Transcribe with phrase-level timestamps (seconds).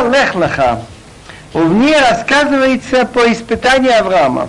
[0.00, 0.80] глава Лехлаха.
[1.52, 4.48] В ней рассказывается по испытанию Авраама.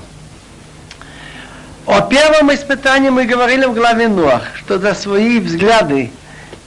[1.85, 6.11] О первом испытании мы говорили в главе Нуах, что за свои взгляды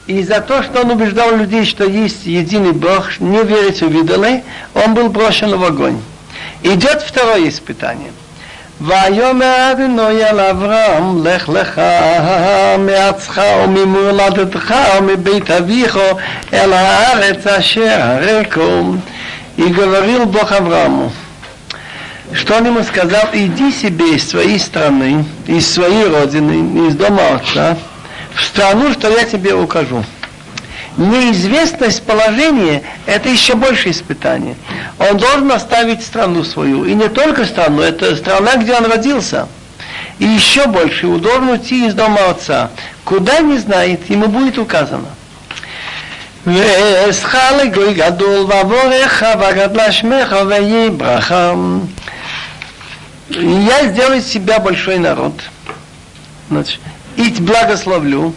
[0.06, 4.42] и за то, что он убеждал людей, что есть единый Бог, не верить в идолы,
[4.74, 6.01] он был брошен в огонь.
[6.62, 8.12] Идет второе испытание.
[8.84, 11.81] ויאמר אדוני אל אברהם, לך לך
[12.79, 15.99] מארצך וממולדתך ומבית אביך
[16.53, 18.99] אל הארץ אשר הרקום.
[19.59, 21.12] И говорил Бог Аврааму,
[22.31, 27.76] что он ему сказал, иди себе из своей страны, из своей родины, из дома отца,
[28.35, 30.02] в страну, что я тебе укажу.
[30.98, 34.55] Неизвестность положения – это еще больше испытание.
[34.98, 36.85] Он должен оставить страну свою.
[36.85, 39.48] И не только страну, это страна, где он родился.
[40.20, 42.71] И еще больше, он должен уйти из дома отца.
[43.05, 45.08] Куда не знает, ему будет указано.
[46.45, 51.53] ואעשך לגוי גדול ועבורך וגדלה שמך ויהי ברכה.
[53.31, 55.33] Я сделаю себя большой народ.
[56.50, 56.80] Значит,
[57.16, 58.33] и благословлю,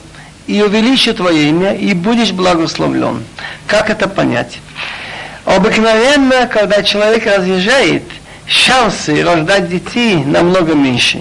[0.47, 3.23] и увеличу твое имя, и будешь благословлен.
[3.67, 4.59] Как это понять?
[5.45, 8.03] Обыкновенно, когда человек разъезжает,
[8.47, 11.19] шансы рождать детей намного меньше.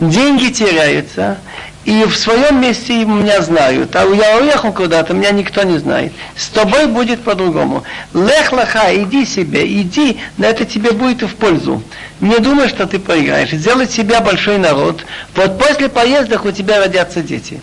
[0.00, 1.38] Деньги теряются,
[1.84, 3.94] и в своем месте меня знают.
[3.94, 6.12] А я уехал куда-то, меня никто не знает.
[6.34, 7.84] С тобой будет по-другому.
[8.12, 11.82] Лех лаха, иди себе, иди, но это тебе будет в пользу.
[12.20, 13.50] Не думай, что ты проиграешь.
[13.50, 15.04] Сделай себя большой народ.
[15.34, 17.60] Вот после поездок у тебя родятся дети.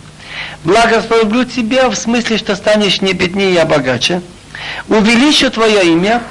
[0.64, 4.22] Благословлю тебя в смысле, что станешь не беднее, а богаче.
[4.88, 6.22] Увеличу твое имя,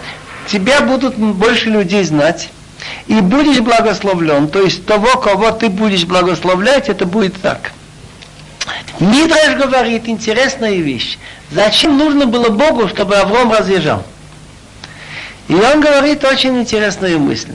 [0.48, 2.50] тебя будут больше людей знать
[3.08, 4.48] и будешь благословлен.
[4.48, 7.72] То есть того, кого ты будешь благословлять, это будет так.
[9.00, 11.18] Мидраш говорит интересная вещь.
[11.52, 14.04] Зачем нужно было Богу, чтобы Авром разъезжал?
[15.48, 17.52] И он говорит очень интересную мысль.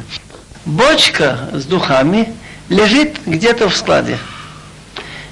[0.67, 2.35] Бочка с духами
[2.69, 4.19] лежит где-то в складе.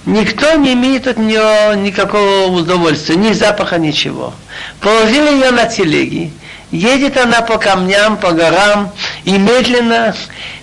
[0.05, 4.33] Никто не имеет от нее никакого удовольствия, ни запаха, ничего.
[4.79, 6.33] Положили ее на телеги,
[6.71, 8.91] едет она по камням, по горам,
[9.25, 10.15] и медленно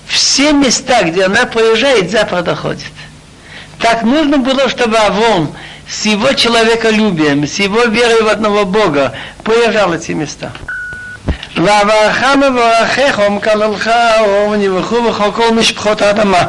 [0.07, 2.93] все места, где она проезжает, запах доходит.
[3.79, 5.53] Так нужно было, чтобы Авон
[5.89, 10.53] с его человеколюбием, с его верой в одного Бога проезжал эти места.
[11.57, 13.91] ואברך מברכך ומקללך
[14.51, 16.43] ונברכו בך כל משפחות האדמה.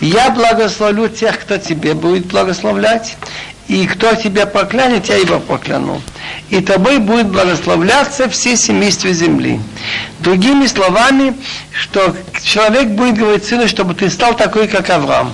[0.00, 3.16] Я благословлю тех, кто тебе будет благословлять,
[3.68, 6.02] и кто тебя проклянет, я его прокляну.
[6.48, 9.60] И тобой будет благословляться все семейства земли.
[10.18, 11.34] Другими словами,
[11.72, 15.32] что человек будет говорить сыну, чтобы ты стал такой, как Авраам.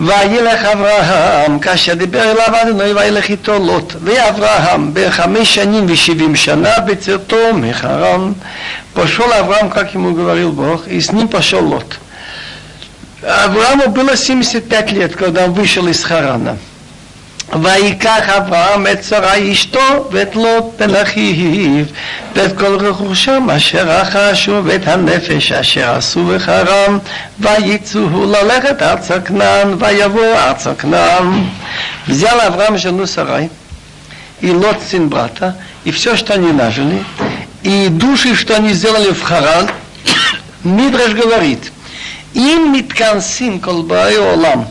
[0.00, 3.94] וילך אברהם, כאשר דיבר אליו אדוני וילך איתו לוט.
[4.04, 8.32] ואברהם בחמש שנים ושבעים שנה בצאתו מחרם.
[8.94, 11.98] Пошел Авраам, как ему говорил Бог, и с ним пошел Лот.
[13.22, 16.56] Аврааму было 75 лет, когда он вышел из Харана.
[17.62, 21.84] ויקח אברהם את שרה אשתו ואת לוט בן אחיו
[22.34, 26.98] ואת כל רכושם אשר רכשו ואת הנפש אשר עשו בחרם
[27.38, 31.44] ויצאו ללכת ארצה כנען ויבוא ארצה כנען.
[32.08, 33.50] Взял Авраам жену Сарай
[34.40, 37.04] и Лот сын брата и все, что они нажили,
[37.62, 39.68] и души, что они сделали в Харан,
[40.64, 41.70] Мидраш говорит,
[42.33, 44.67] им миткансим колбай олам,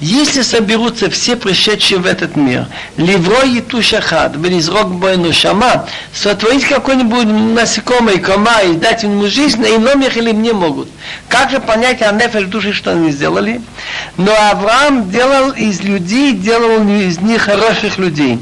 [0.00, 7.26] если соберутся все пришедшие в этот мир, ливро и тушахат, велизрок бойну шама, сотворить какой-нибудь
[7.26, 10.88] насекомый, кома и дать ему жизнь, и номер или не могут.
[11.28, 13.60] Как же понять о нефеш души, что они сделали?
[14.16, 18.38] Но Авраам делал из людей, делал из них хороших людей.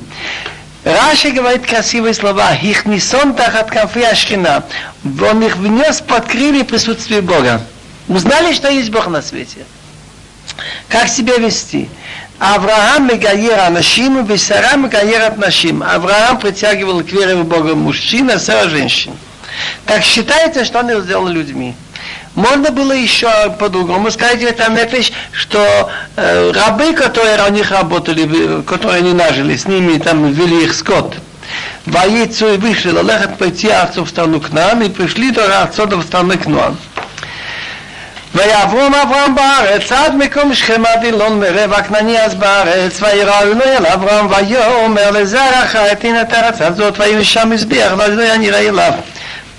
[0.84, 2.54] Раши говорит красивые слова.
[2.54, 4.62] Их несон тахат кафе ашкина.
[5.04, 7.60] Он их внес под крылья присутствия Бога.
[8.08, 9.64] Узнали, что есть Бог на свете.
[10.88, 11.88] Как себя вести?
[12.38, 15.82] Авраам мегаер анашим, и Сара мегаерат нашим.
[15.82, 19.12] Авраам притягивал к вере в Бога мужчин, а Сара женщин.
[19.86, 21.74] Так считается, что он сделал людьми.
[22.34, 24.76] Можно было еще по-другому сказать в этом
[25.32, 30.74] что э, рабы, которые у них работали, которые они нажили, с ними там вели их
[30.74, 31.16] скот.
[31.86, 36.02] Воицу и вышли, лехат пойти отцу в страну к нам, и пришли до отца в
[36.02, 36.76] страну к нам.
[38.35, 43.85] ויעברום אברהם בארץ עד מקום שכם עד אילון מרב הכנעני אז בארץ וירא אלוהי אל
[43.85, 48.93] אברהם ויאמר לזרעך אתן את הארץ הזאת ויהיו שם מזבח ואדוני הנראה אליו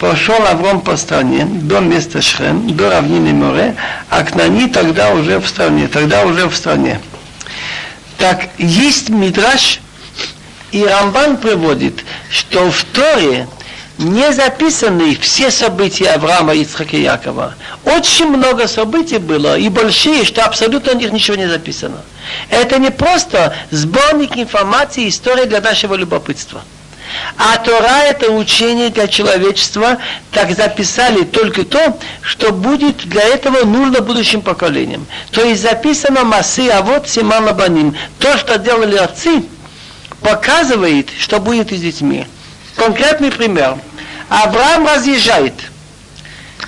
[0.03, 3.77] Пошел Авром по стране, до места Шхем, до равнины море,
[4.11, 7.01] а Кнани тогда уже в стране, тогда уже в стране.
[8.19, 9.79] Так, есть Мидраш,
[10.73, 13.47] и Рамбан приводит, что в Торе
[13.98, 17.56] не записаны все события Авраама, Ицхака и Якова.
[17.84, 21.98] Очень много событий было, и большие, что абсолютно о них ничего не записано.
[22.50, 26.62] Это не просто сборник информации, история для нашего любопытства.
[27.38, 29.98] А Тора это учение для человечества,
[30.32, 35.08] так записали только то, что будет для этого нужно будущим поколениям.
[35.32, 37.96] То есть записано массы, а вот Симан Лабаним.
[38.20, 39.44] То, что делали отцы,
[40.22, 42.28] показывает, что будет и с детьми.
[42.78, 43.76] Конкретный пример.
[44.30, 45.54] Авраам разъезжает.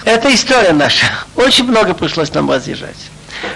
[0.06, 1.06] Это история наша.
[1.36, 2.98] Очень много пришлось нам разъезжать.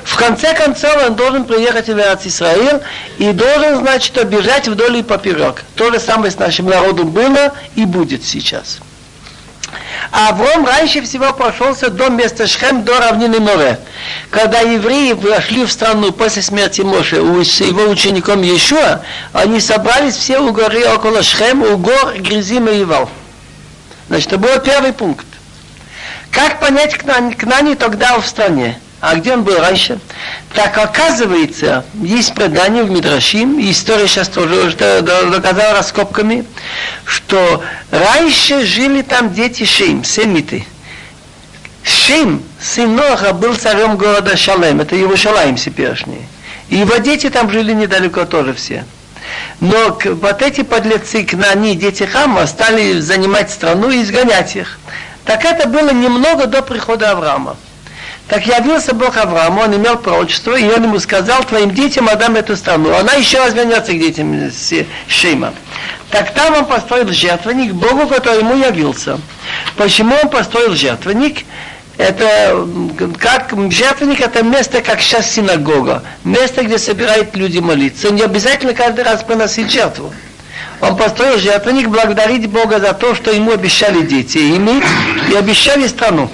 [0.03, 2.81] В конце концов он должен приехать в Израиль
[3.17, 5.63] и должен, значит, обижать вдоль и поперек.
[5.75, 8.79] То же самое с нашим народом было и будет сейчас.
[10.15, 13.80] А Авром раньше всего прошелся до места Шхем, до равнины Море.
[14.30, 19.01] Когда евреи вошли в страну после смерти Моше с его учеником Иешуа,
[19.33, 23.10] они собрались все у горы около Шхем, у гор Гризима и Вал.
[24.07, 25.25] Значит, это был первый пункт.
[26.30, 28.77] Как понять Кнани тогда в стране?
[29.03, 30.00] А где он был раньше?
[30.53, 36.45] Так оказывается, есть предание в Мидрашим, и история сейчас тоже доказала раскопками,
[37.03, 37.61] что
[37.91, 40.65] раньше жили там дети Шим, семиты.
[41.83, 46.25] Шим, сын Ноха, был царем города Шалем, это Иерушалаим теперешний.
[46.69, 48.85] И его дети там жили недалеко тоже все.
[49.59, 54.79] Но вот эти подлецы, они, дети Хама, стали занимать страну и изгонять их.
[55.25, 57.57] Так это было немного до прихода Авраама.
[58.27, 62.55] Так явился Бог Аврааму, он имел пророчество, и он ему сказал, твоим детям отдам эту
[62.55, 62.95] страну.
[62.95, 64.49] Она еще раз вернется к детям
[65.07, 65.53] Шима.
[66.09, 69.19] Так там он построил жертвенник Богу, который ему явился.
[69.75, 71.43] Почему он построил жертвенник?
[71.97, 72.67] Это
[73.19, 76.03] как жертвенник это место, как сейчас синагога.
[76.23, 78.09] Место, где собирают люди молиться.
[78.09, 80.13] Не обязательно каждый раз приносить жертву.
[80.81, 84.83] Он построил жертвенник благодарить Бога за то, что ему обещали дети иметь
[85.31, 86.29] и обещали страну.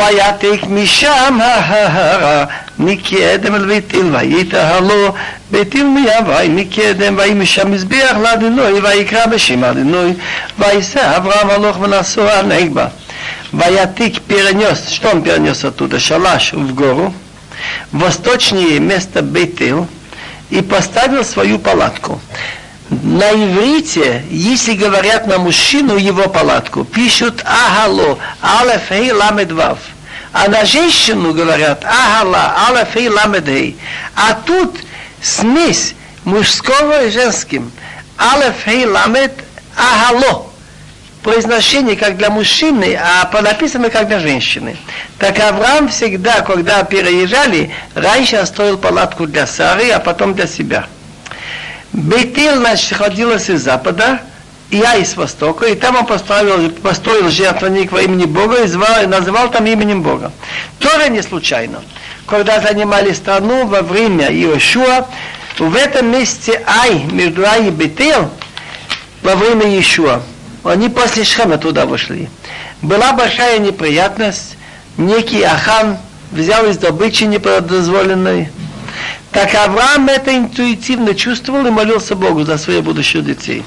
[0.00, 2.44] ויעתיק משם ההרה
[2.78, 5.14] מקדם אל ביתיל ויתהר לו
[5.50, 10.14] ביתיל מיהווי מקדם ויהי משם מזבח לאדינוי ויקרא בשם אדינוי
[10.58, 12.86] וישא אברהם הלוך ונשוא הנגבה
[13.54, 17.14] ויעתיק перенес, что он перенес оттуда, шалаш в гору,
[17.92, 19.86] восточнее место Бейтил,
[20.50, 22.20] и поставил свою палатку.
[22.91, 29.77] На иврите, если говорят на мужчину его палатку, пишут ахало, алеф хей ламед вав.
[30.33, 33.77] А на женщину говорят ахала, алеф хей ламед хей.
[34.13, 34.75] А тут
[35.21, 35.95] смесь
[36.25, 37.71] мужского и женским.
[38.17, 39.41] Алеф хей ламед
[39.77, 40.47] ахало.
[41.23, 44.75] Произношение как для мужчины, а написано как для женщины.
[45.17, 50.87] Так Авраам всегда, когда переезжали, раньше строил палатку для Сары, а потом для себя.
[51.93, 54.21] Бейтил находилась из запада,
[54.69, 59.05] и я из востока, и там он построил, построил жертвенник во имени Бога и, звал,
[59.07, 60.31] называл там именем Бога.
[60.79, 61.83] Тоже не случайно.
[62.25, 65.05] Когда занимали страну во время Иошуа,
[65.59, 68.29] в этом месте Ай, между Ай и Бетел,
[69.21, 70.21] во время Иешуа,
[70.63, 72.29] они после Шхема туда вышли.
[72.81, 74.55] Была большая неприятность,
[74.95, 75.97] некий Ахан
[76.31, 78.49] взял из добычи неподозволенной,
[79.31, 83.63] так Авраам это интуитивно чувствовал и молился Богу за своих будущих детей.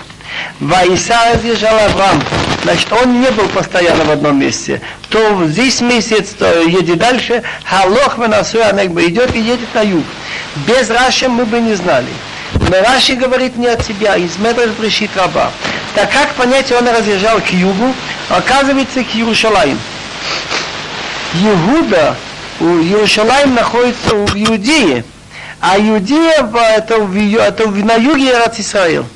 [0.60, 2.22] Ваиса разъезжал Авраам.
[2.62, 4.80] Значит, он не был постоянно в одном месте.
[5.08, 7.42] То здесь месяц, то едет дальше.
[7.64, 10.04] Халох Анекба идет и едет на юг.
[10.66, 12.08] Без Раши мы бы не знали.
[12.54, 15.50] Но Раши говорит не от себя, из Медреш Брешит раба.
[15.94, 17.94] Так как понять, он разъезжал к югу,
[18.28, 19.78] оказывается к Иерушалаим.
[21.34, 22.16] Иуда,
[22.60, 25.04] у Иерушалаим находится в Иудее.
[25.66, 29.06] А Иудея это, это на юге Ират Исраил.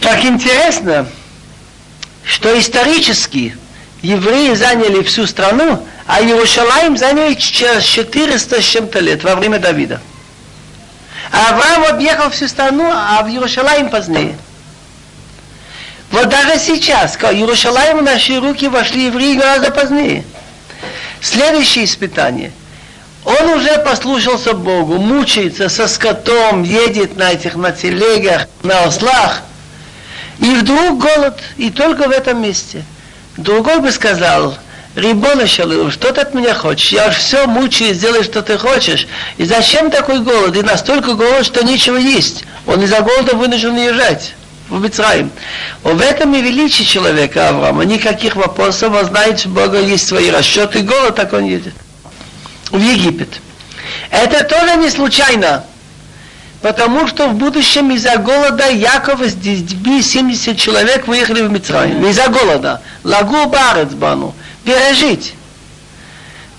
[0.00, 1.06] Так интересно,
[2.24, 3.54] что исторически
[4.00, 10.00] евреи заняли всю страну, а Иерушалаим заняли через 400 с чем-то лет во время Давида.
[11.32, 14.38] А Авраам объехал всю страну, а в Иерушалаим позднее.
[16.10, 20.24] Вот даже сейчас, когда Иерусалим в наши руки вошли евреи гораздо позднее.
[21.20, 22.52] Следующее испытание.
[23.24, 29.42] Он уже послушался Богу, мучается со скотом, едет на этих на телегах, на ослах.
[30.38, 32.84] И вдруг голод, и только в этом месте.
[33.36, 34.56] Другой бы сказал,
[34.94, 36.90] Рибона Шалил, что ты от меня хочешь?
[36.90, 39.06] Я все мучаюсь, сделай, что ты хочешь.
[39.36, 40.56] И зачем такой голод?
[40.56, 42.44] И настолько голод, что нечего есть.
[42.66, 44.34] Он из-за голода вынужден езжать
[44.68, 45.30] в Мицраим.
[45.82, 47.84] В этом и величие человека Авраама.
[47.84, 51.74] Никаких вопросов, он знает, что у Бога есть свои расчеты, голод, так он едет.
[52.70, 53.40] в Египет.
[54.10, 55.64] Это тоже не случайно,
[56.60, 62.04] потому что в будущем из-за голода Яков с детьми 70 человек выехали в Мицраим.
[62.06, 62.82] Из-за голода.
[63.04, 64.34] Лагу барец бану.
[64.64, 65.34] Пережить.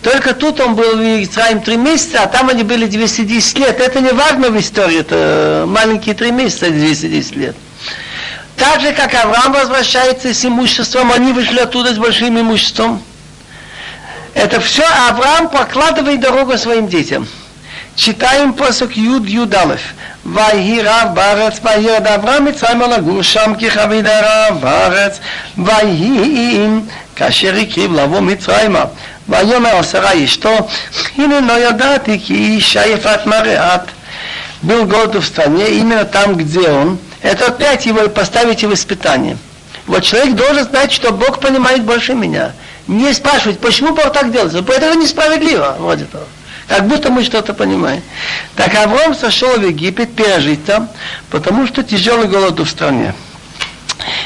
[0.02, 3.80] Только тут он был в Мицраим три месяца, а там они были 210 лет.
[3.82, 7.56] Это не важно в истории, это маленькие три месяца, 210 лет.
[8.59, 13.03] Так же, как Авраам возвращается с имуществом, они вышли оттуда с большим имуществом.
[14.35, 17.27] Это все Авраам прокладывает дорогу своим детям.
[17.97, 19.81] Читаем посок Юд Юдалев.
[20.27, 25.19] ויהי רב בארץ וירד אברהם מצרימה לגור שם כי חבידה רב בארץ
[25.59, 26.81] ויהי אם
[27.17, 28.85] כאשר הקריב לבוא מצרימה
[29.29, 30.69] ויאמר שרה אשתו
[31.19, 33.81] הנה לא ידעתי כי אישה יפת מראת
[34.65, 39.38] был год в стране, именно там, где он, это опять его поставить в испытание.
[39.88, 42.54] Вот человек должен знать, что Бог понимает больше меня.
[42.88, 44.54] Не спрашивать, почему Бог так делает.
[44.54, 45.76] Это несправедливо.
[45.80, 46.24] Вот это.
[46.68, 48.04] Как будто мы что-то понимаем.
[48.56, 50.88] Так Авраам сошел в Египет пережить там,
[51.32, 53.16] потому что тяжелый голод в стране.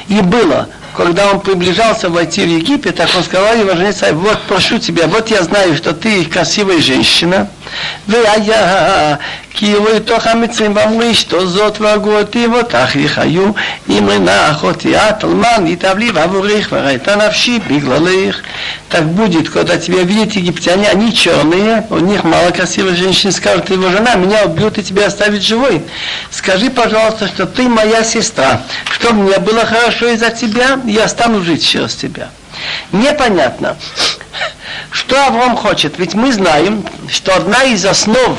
[0.10, 4.78] И было, когда он приближался войти в Египет, так он сказал его жене, вот прошу
[4.78, 7.50] тебя, вот я знаю, что ты красивая женщина,
[8.09, 9.15] והיה
[9.51, 13.51] כי יראו לתוך המצרים ואמרו אשתו זאת והרגו אותי ואותך יחיו
[13.89, 18.43] אם אינה אחותי את אלמן ייטב לי ועבורך וראיתה נפשי בגללך
[18.89, 23.91] так будет, когда тебя видят египтяне, они черные, у них мало красивых женщин, скажут, его
[23.91, 25.83] жена, меня убьют и тебя оставит живой.
[26.31, 28.63] Скажи, пожалуйста, что ты моя сестра,
[28.93, 32.31] чтобы мне было хорошо из-за тебя, я стану жить через тебя.
[32.92, 33.78] Непонятно.
[34.92, 35.98] Что Авраам хочет?
[35.98, 38.38] Ведь мы знаем, что одна из основ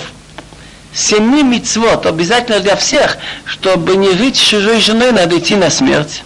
[0.94, 6.22] семи мицвод, обязательно для всех, чтобы не жить с чужой женой, надо идти на смерть.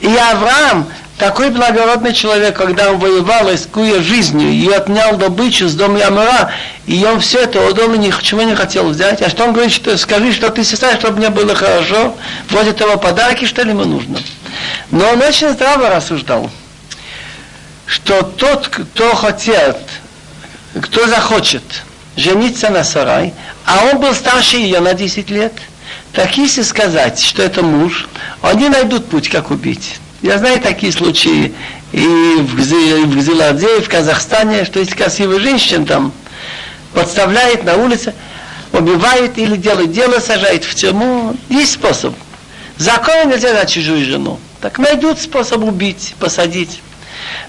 [0.00, 0.88] И Авраам,
[1.18, 6.50] такой благородный человек, когда он воевал, рискуя жизнью, и отнял добычу с дома Амара,
[6.86, 9.22] и он все это отдал и ничего не хотел взять.
[9.22, 12.16] А что он говорит, что скажи, что ты сестра, чтобы мне было хорошо,
[12.48, 14.18] вот этого подарки, что ли ему нужно.
[14.90, 16.50] Но он очень здраво рассуждал
[17.90, 19.76] что тот, кто хотел,
[20.80, 21.62] кто захочет
[22.16, 23.34] жениться на Сарай,
[23.66, 25.52] а он был старше ее на 10 лет,
[26.12, 28.08] так если сказать, что это муж,
[28.42, 29.98] они найдут путь, как убить.
[30.22, 31.52] Я знаю такие случаи
[31.90, 36.12] и в, Зеладе, и в Казахстане, что есть красивые женщины там,
[36.94, 38.14] подставляет на улице,
[38.72, 41.36] убивает или делает дело, сажает в тюрьму.
[41.48, 42.14] Есть способ.
[42.76, 44.38] Закон нельзя на чужую жену.
[44.60, 46.80] Так найдут способ убить, посадить.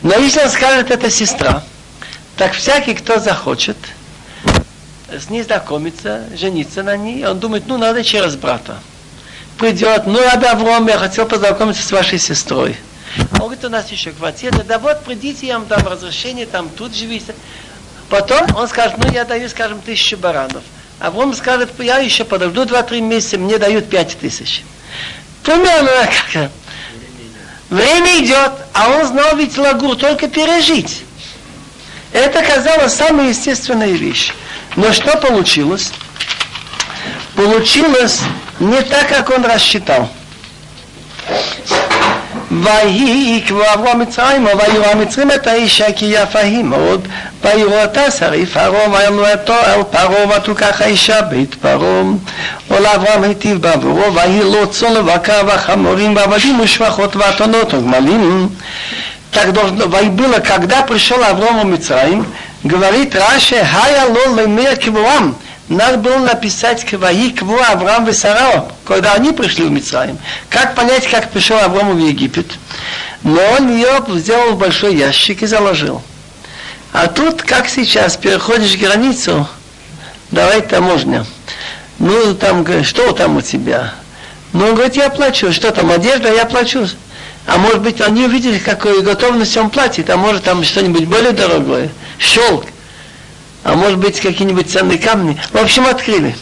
[0.03, 1.63] Но если он скажет, это сестра,
[2.37, 3.77] так всякий, кто захочет,
[5.09, 8.79] с ней знакомиться, жениться на ней, он думает, ну, надо через брата.
[9.57, 12.77] Придет, ну, я Авром, я хотел познакомиться с вашей сестрой.
[13.33, 16.95] Он говорит, у нас еще квартира, да вот, придите, я вам дам разрешение, там тут
[16.95, 17.35] живите.
[18.09, 20.63] Потом он скажет, ну, я даю, скажем, тысячу баранов.
[20.99, 24.63] А Авром скажет, я еще подожду 2-3 месяца, мне дают 5 тысяч.
[25.43, 25.91] Примерно
[26.33, 26.51] как
[27.71, 31.05] Время идет, а он знал ведь лагу только пережить.
[32.11, 34.33] Это казалось самая естественная вещь.
[34.75, 35.93] Но что получилось?
[37.33, 38.19] Получилось
[38.59, 40.09] не так, как он рассчитал.
[42.51, 47.07] ויהי כי עברו המצרים ויראו המצרים את האישה כי יפה היא מאוד
[47.43, 52.03] ויראו אותה שריף פרעה ויאמרו אותו אל פרעה ותוקח האישה בית פרעה
[52.67, 58.49] עולה אברהם היטיב בעבורו ויהי לו צאן לבקר וחמורים ועבדים ושפחות ואתונות וגמלים
[59.91, 62.23] ויבולה כגדה פרשו לאברום ומצרים
[62.67, 65.31] גברית ראה שהיה לו למי קבורם
[65.71, 70.17] надо было написать Кваи Кву Авраам и Сарао, когда они пришли в Мицраим.
[70.49, 72.47] Как понять, как пришел Авраам в Египет?
[73.23, 76.01] Но он ее сделал в большой ящик и заложил.
[76.91, 79.47] А тут, как сейчас, переходишь границу,
[80.29, 81.25] давай таможня.
[81.99, 83.93] Ну, там, что там у тебя?
[84.51, 85.53] Ну, он говорит, я плачу.
[85.53, 86.85] Что там, одежда, я плачу.
[87.47, 91.89] А может быть, они увидели, какую готовность он платит, а может там что-нибудь более дорогое.
[92.17, 92.65] Шелк
[93.63, 95.39] а может быть какие-нибудь ценные камни.
[95.51, 96.35] В общем, открыли.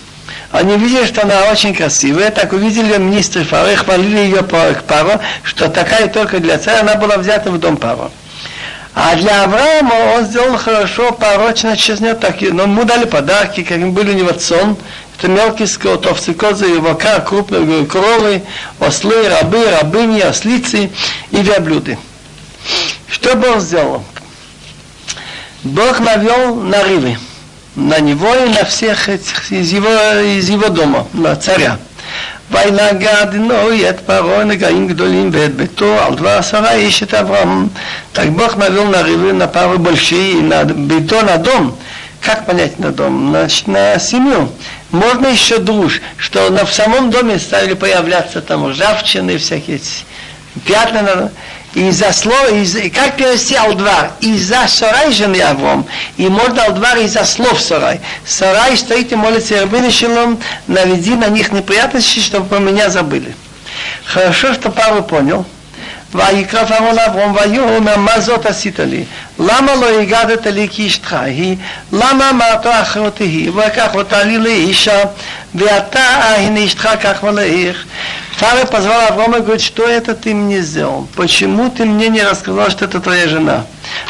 [0.52, 5.20] Они видели, что она очень красивая, так увидели министры Фаро и хвалили ее к Паро,
[5.44, 8.12] что такая только для царя, она была взята в дом Паро.
[8.96, 13.80] А для Авраама он сделал хорошо, порочно через нее так, но ему дали подарки, как
[13.92, 14.76] были у него цон,
[15.18, 18.42] это мелкий скот, овцы, козы, вока, крупные коровы,
[18.80, 20.90] ослы, рабы, рабыни, ослицы
[21.32, 22.00] и верблюды.
[23.08, 24.04] Что бы он сделал?
[25.63, 27.17] Бог навел нарывы
[27.77, 29.89] на него и на всех этих из его,
[30.21, 31.77] из его дома, на царя.
[32.51, 37.69] וינגד נוי את פרעה נגעים גדולים ואת ביתו על דבר עשרה איש את אברהם.
[38.13, 41.77] Так Бог навел на рыбы, на пару большие, на бетон на дом,
[42.25, 43.31] Как понять на дом?
[43.31, 44.49] Значит, на семью.
[44.91, 49.79] Можно еще душ, что на, в самом доме стали появляться там ржавчины, всякие
[50.65, 51.31] пятна.
[51.75, 54.13] Из-за слова, из, как перевести алдвар?
[54.21, 55.85] Из-за сарай жены Авром.
[56.17, 58.01] И можно алдвар из-за слов сарай.
[58.25, 63.35] Сарай стоит и молится Рабины Шилом, наведи на них неприятности, чтобы про меня забыли.
[64.05, 65.45] Хорошо, что Павел понял.
[66.15, 69.05] ויקרא פרעה לאברום ויאמר מה זאת עשית לי?
[69.39, 71.57] למה לא הגדת לי כאשתך היא?
[71.93, 73.51] למה אמרת אחרותי היא?
[73.55, 75.03] ולקח אותה לי לאישה
[75.54, 76.00] Виата
[76.36, 77.86] агништха как малаих.
[78.40, 81.08] Сара позвал Аврома и говорит, что это ты мне сделал?
[81.16, 83.66] Почему ты мне не рассказал, что это твоя жена?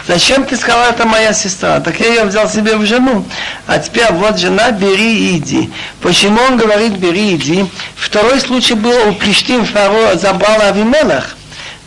[0.08, 1.79] Зачем ты сказала, это моя сестра?
[1.79, 3.25] Так я ее взял себе в жену.
[3.65, 5.72] А теперь вот жена, бери и иди.
[6.01, 7.65] Почему он говорит, бери и иди?
[7.96, 11.36] Второй случай был у Плештим, Фаро забрал Авимелах.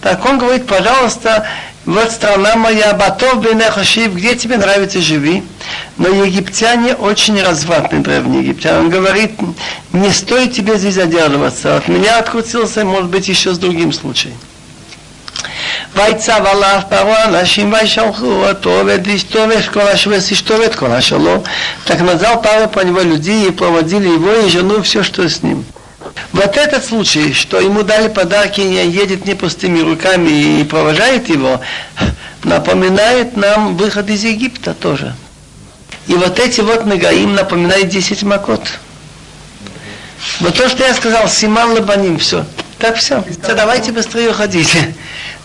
[0.01, 1.47] Так он говорит, пожалуйста,
[1.88, 5.44] вот страна моя, Батов Бенехашив, где тебе нравится, живи.
[5.98, 8.80] Но египтяне очень развратные, древние египтяне.
[8.80, 9.32] Он говорит,
[9.94, 11.78] не стоит тебе здесь задерживаться.
[11.78, 14.36] От меня открутился, может быть, еще с другим случаем.
[15.96, 20.92] ויצב עליו פרעה אנשים וישלחו אותו ואת אשתו ואת כל אשר ואת אשתו ואת כל
[20.92, 21.44] אשר לו.
[21.86, 24.32] Так назвал Павел по него людей и проводили его
[26.33, 31.61] Вот этот случай, что ему дали подарки, и едет не пустыми руками и провожает его,
[32.45, 35.15] напоминает нам выход из Египта тоже.
[36.07, 38.63] И вот эти вот нагаим напоминают 10 макот.
[40.41, 42.45] Вот то, что я сказал, Симан Лабаним, все.
[42.82, 43.24] Так все.
[43.56, 44.94] Давайте быстрее уходите.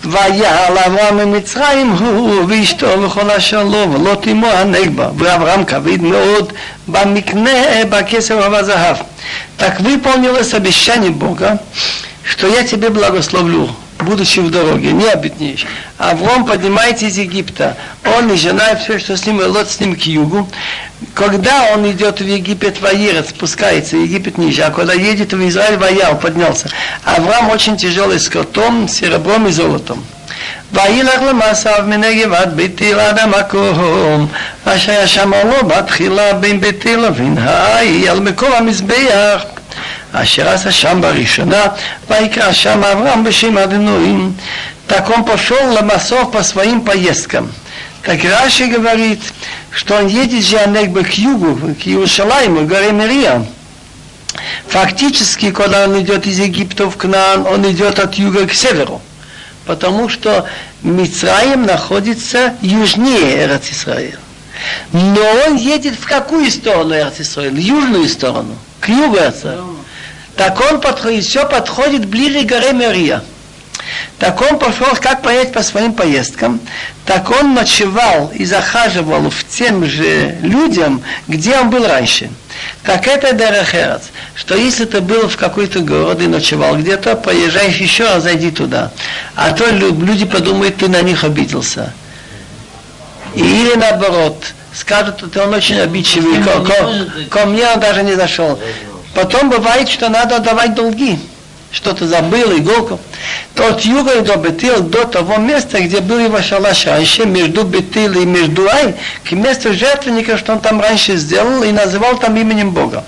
[0.05, 6.53] ויעל אברהם ממצרים הוא ואשתו וכל אשר לו ולא תימו הנגבה ואברהם כבד מאוד
[6.89, 8.97] במקנה בכסף ובזהב
[9.57, 11.61] так выполнилось обещание Бога,
[12.25, 15.67] что я тебе благословлю, будучи в дороге, не обетнешь.
[15.99, 17.77] Авром поднимается из Египта,
[18.17, 20.49] он и жена, и все, что с ним, и лот с ним к югу.
[21.15, 26.17] Когда он идет в Египет, Ваирец, спускается, Египет ниже, а когда едет в Израиль, Ваял,
[26.17, 26.69] поднялся.
[27.05, 30.05] Авраам очень тяжелый с котом, серебром и золотом.
[30.73, 34.29] וילך למסעיו מנגב עד ביתיל עד המקום
[34.65, 39.45] אשר ישמר לו בתחילה בין ביתיל לבין האי על מקום המזבח
[40.13, 41.63] אשר עשה שם בראשונה
[42.09, 44.33] ויקרא שם אברהם בשם אדינוים
[44.89, 47.51] Так он пошел Ламасов по своим поездкам.
[48.03, 49.21] Так Раши говорит,
[49.71, 53.47] что он едет же Анекбе к югу, к Иерусалиму, к горе Мирия.
[54.67, 59.01] Фактически, когда он идет из Египта в Кнаан, он идет от юга к северу
[59.65, 60.47] потому что
[60.83, 64.19] Мицраим находится южнее Эрцисраил.
[64.93, 67.53] Но он едет в какую сторону Эрцисраил?
[67.53, 69.76] В южную сторону, к югу Эрцисраил.
[70.38, 73.24] Так он подходит, все подходит ближе к горе Мерия.
[74.20, 76.60] Так он пошел, как понять по своим поездкам,
[77.06, 82.30] так он ночевал и захаживал в тем же людям, где он был раньше.
[82.84, 84.04] Так это Дерехерц,
[84.36, 88.92] что если ты был в какой-то город и ночевал где-то, поезжаешь еще раз, зайди туда.
[89.36, 91.94] А то люди подумают, ты на них обиделся.
[93.36, 98.60] Или наоборот, скажут, что он очень обидчивый, ко, ко, ко мне он даже не зашел.
[99.18, 101.18] Потом бывает, что надо давать долги
[101.72, 103.00] что-то забыл, иголку,
[103.56, 108.14] то от юга до Бетил, до того места, где был его шалаш раньше, между Бетил
[108.14, 108.96] и между Ай,
[109.28, 113.04] к месту жертвенника, что он там раньше сделал, и называл там именем Бога.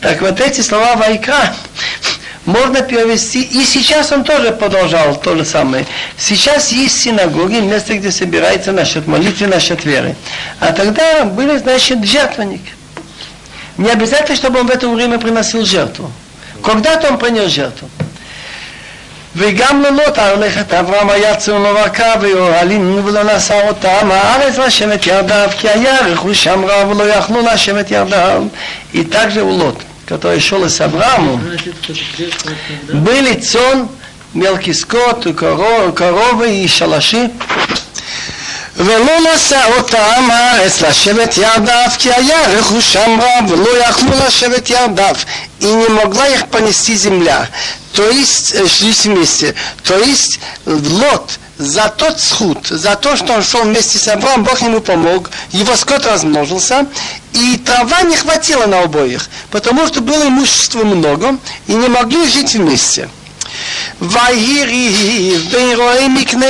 [0.00, 1.54] Так вот эти слова Вайка
[2.46, 5.86] можно перевести, и сейчас он тоже продолжал то же самое.
[6.16, 10.16] Сейчас есть синагоги, место, где собирается насчет молитвы, насчет веры.
[10.58, 12.62] А тогда были, значит, жертвенник.
[13.79, 16.11] Не обязательно, чтобы он в это время приносил жертву.
[16.63, 17.89] Когда-то он принес жертву.
[19.35, 25.69] וגם ללוט הלכת אברהם היה צאן ובקר ואוהלים ולא נשא אותם הארץ לשבת ירדיו כי
[25.69, 28.43] היה רכוש שם רב ולא יכלו לשבת ירדיו
[28.93, 31.41] и также у Лот, который шел с Авраамом,
[32.93, 33.89] были цон,
[34.33, 37.29] мелкий скот, коровы и шалаши,
[38.79, 45.15] ולא נשא אותם הארץ לשבת ירדיו, כי היה רכושם רב, ולא יכלו לשבת ירדיו,
[45.61, 47.47] и не могла их понести земля.
[47.93, 49.55] То есть, жить вместе.
[49.83, 54.61] То есть, Лот за тот схуд, за то, что он шел вместе с Авраамом, Бог
[54.61, 56.85] ему помог, его скот размножился,
[57.31, 62.55] и трава не хватило на обоих, потому что было имущества много, и не могли жить
[62.55, 63.09] вместе.
[64.01, 66.45] ויהי בין רועי מקנה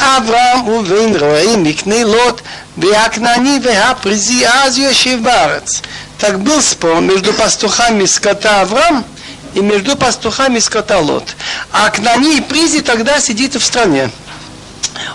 [0.00, 2.40] אברהם ובין רועי מקנה לוט
[2.78, 5.82] והכנעני והפריזי אז יושב בארץ.
[6.18, 9.04] Так был спор между пастухами скота Авраам
[9.54, 11.36] и между пастухами скота Лот.
[11.72, 14.10] А Кнани и Призи тогда сидит в стране.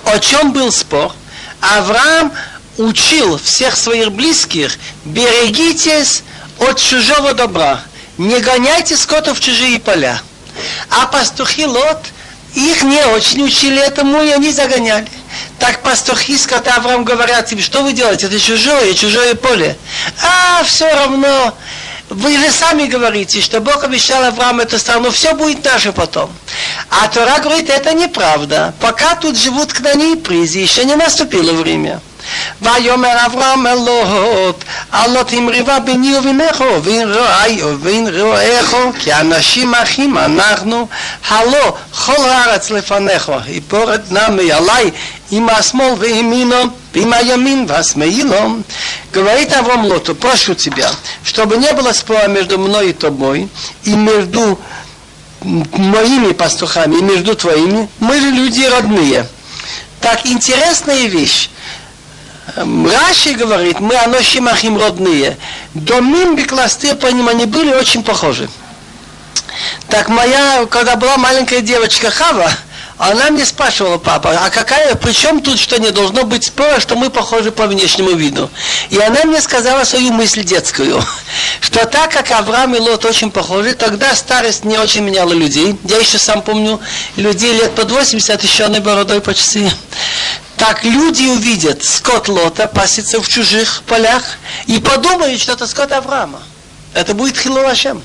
[0.06, 1.12] О чем был спор?
[1.60, 2.32] Авраам
[2.78, 6.24] учил всех своих близких, берегитесь
[6.60, 7.82] от чужого добра,
[8.18, 10.22] не гоняйте скота в чужие поля.
[10.90, 12.00] А пастухи Лот,
[12.59, 15.07] их не очень учили этому, и они загоняли.
[15.59, 19.77] Так пастухи скота Авраам говорят им, что вы делаете, это чужое, чужое поле.
[20.23, 21.55] А, все равно,
[22.09, 26.31] вы же сами говорите, что Бог обещал Аврааму эту страну, все будет наше потом.
[26.91, 28.75] А Тора говорит, это неправда.
[28.81, 32.01] Пока тут живут кнани и призи, еще не наступило время.
[32.62, 34.64] ויאמר אברהם אל לוט,
[34.94, 40.88] אל לוט המריבה ביני ובינך ובין רעי ובין רעיך, כי אנשים אחים אנחנו,
[41.30, 41.74] הלא
[42.06, 44.92] כל הארץ לפניך, יפורת נמי עלי
[45.32, 46.56] עם השמאל וימינו,
[46.94, 48.58] ועם הימין והשמאלו.
[49.14, 50.90] Говорит Авраам Лоту, прошу тебя,
[51.24, 53.48] чтобы не было спора между мной и тобой,
[53.84, 54.60] и между
[55.42, 59.28] моими пастухами, и между твоими, мы же люди родные.
[60.02, 61.50] Так интересная вещь.
[62.57, 65.37] Раши говорит, мы аношим ахим родные.
[65.75, 68.49] Домим бекласты по ним были очень похожи.
[69.89, 72.51] Так моя, когда была маленькая девочка Хава,
[72.99, 76.97] она мне спрашивала, папа, а какая, при чем тут, что не должно быть спора, что
[76.97, 78.51] мы похожи по внешнему виду?
[78.91, 81.01] И она мне сказала свою мысль детскую,
[81.61, 85.79] что так как Авраам и Лот очень похожи, тогда старость не очень меняла людей.
[85.85, 86.81] Я еще сам помню
[87.15, 89.71] людей лет под 80, еще одной бородой почти.
[90.57, 94.25] Так люди увидят скот Лота пасется в чужих полях
[94.67, 96.43] и подумают, что это скот Авраама.
[96.95, 98.03] Это будет Хилуашем.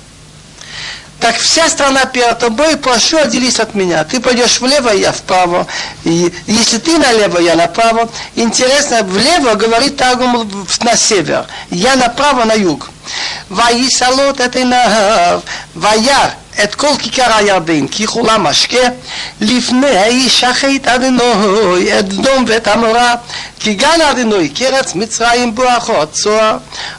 [1.23, 4.03] Так вся страна перед тобой, прошу, отделись от меня.
[4.03, 5.65] Ты пойдешь влево, я вправо.
[6.03, 8.09] И если ты налево, я направо.
[8.35, 11.45] Интересно, влево говорит Тагум на север.
[11.69, 12.89] Я направо, на юг.
[13.50, 15.40] ויסלות את עיניו,
[15.76, 16.28] וירא
[16.64, 18.88] את כל כיכר הירדן, כי כולה משקה,
[19.40, 23.14] לפני שחט אדינוי את דום ואת עמורה,
[23.60, 26.56] כי גן אדינוי קרץ מצרים בואכות צוהר,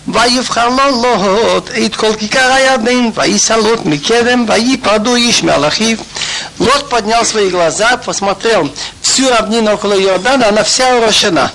[0.07, 5.97] ויבחר לו לוט את כל כיכר הירדן, ויסלות מקדם, ויפרדו איש מעל אחיו.
[6.59, 8.69] Лот поднял свои глаза, посмотрел
[9.01, 11.51] всю равнину около Иордана, она вся урощена.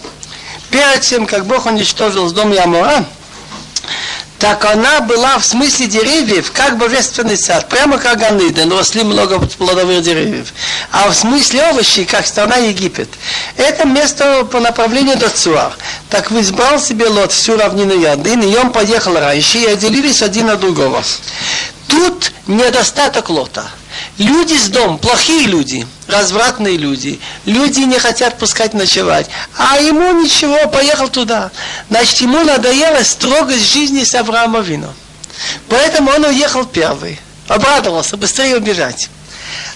[0.70, 3.04] Перед тем, как Бог уничтожил с дома Амура,
[4.39, 10.01] так она была в смысле деревьев, как божественный сад, прямо как Ганыден, росли много плодовых
[10.01, 10.53] деревьев.
[10.91, 13.09] А в смысле овощей, как страна Египет.
[13.57, 15.73] Это место по направлению до Цуар.
[16.09, 20.61] Так избрал себе лот всю равнину Ярдын, и он поехал раньше, и отделились один от
[20.61, 21.03] другого.
[21.87, 23.69] Тут недостаток лота–
[24.17, 30.67] Люди с дом, плохие люди, развратные люди, люди не хотят пускать ночевать, а ему ничего,
[30.69, 31.51] поехал туда.
[31.89, 34.93] Значит, ему надоела строгость жизни с Авраамовином.
[35.69, 39.09] Поэтому он уехал первый, обрадовался, быстрее убежать.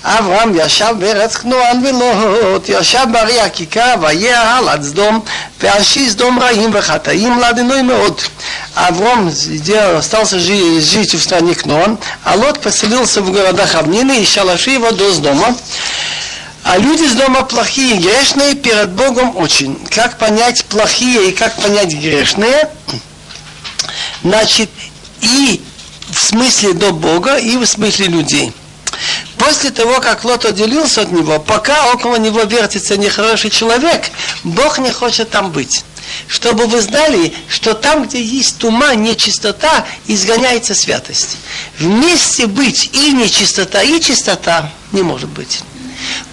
[0.05, 5.21] אברהם ישב בארץ כנוען ולוט, ישב בערי הכיכר, ויעל עד סדום,
[5.61, 8.21] ועשי סדום רעים וחטאים לאדינוי מאוד.
[8.79, 9.29] Авром
[9.97, 15.13] остался жить в стране Кнон, а Лот поселился в городах равнины и шалаши его до
[15.19, 15.57] дома.
[16.63, 19.85] А люди с дома плохие и грешные перед Богом очень.
[19.91, 22.69] Как понять плохие и как понять грешные?
[24.23, 24.71] Значит,
[25.23, 25.61] и
[26.11, 28.53] в смысле до Бога, и в смысле людей.
[29.38, 34.10] После того, как Лот отделился от него, пока около него вертится нехороший человек,
[34.44, 35.84] Бог не хочет там быть.
[36.28, 41.38] Чтобы вы знали, что там, где есть тума, нечистота, изгоняется святость.
[41.80, 45.62] Вместе быть и нечистота, и чистота не может быть.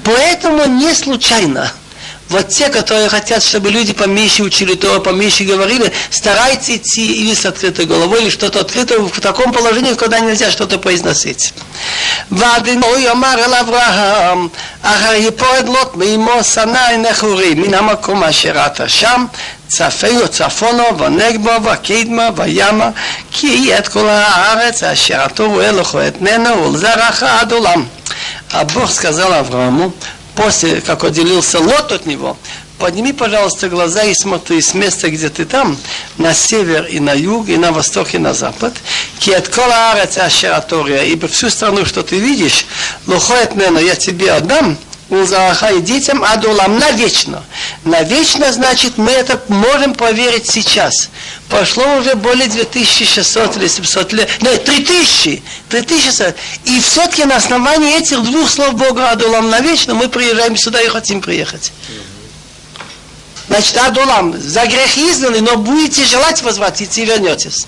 [0.05, 1.73] Поэтому не случайно–
[2.30, 7.46] вот те, которые хотят, чтобы люди поменьше учили то, поменьше говорили, старайтесь идти или с
[7.46, 11.54] открытой головой, или что-то открыто в таком положении, когда нельзя что-то произносить.
[12.32, 14.48] ואדינוי אמר אל אברהם,
[14.82, 19.26] אחר יפורד לוט מאמו שנאי נחורי מן המקום אשר אתה שם,
[19.68, 22.90] צפהו צפונו ונגבו וקדמה וימה,
[23.32, 27.86] כי את כל הארץ אשר אתה רואה לכו אתננו ולזרעך עד עולם.
[28.52, 29.92] А Бог сказал Аврааму,
[30.35, 32.37] после, как отделился Лот от него,
[32.79, 35.77] подними, пожалуйста, глаза и смотри с места, где ты там,
[36.19, 38.73] на север и на юг, и на восток и на запад.
[39.19, 42.67] Киаткола арец ашератория, ибо всю страну, что ты видишь,
[43.07, 44.79] лухоет мена, я тебе отдам,
[45.11, 47.43] Узаха и детям адулам навечно.
[47.85, 51.11] Навечно значит, мы это можем проверить сейчас.
[51.49, 54.31] Прошло уже более 2600 или 700 лет.
[54.41, 55.43] Нет, 3000.
[55.69, 56.37] 3600.
[56.65, 61.21] И все-таки на основании этих двух слов Бога адулам навечно мы приезжаем сюда и хотим
[61.21, 61.73] приехать.
[63.49, 67.67] Значит, адулам, за грех изгнаны, но будете желать возвратиться и вернетесь.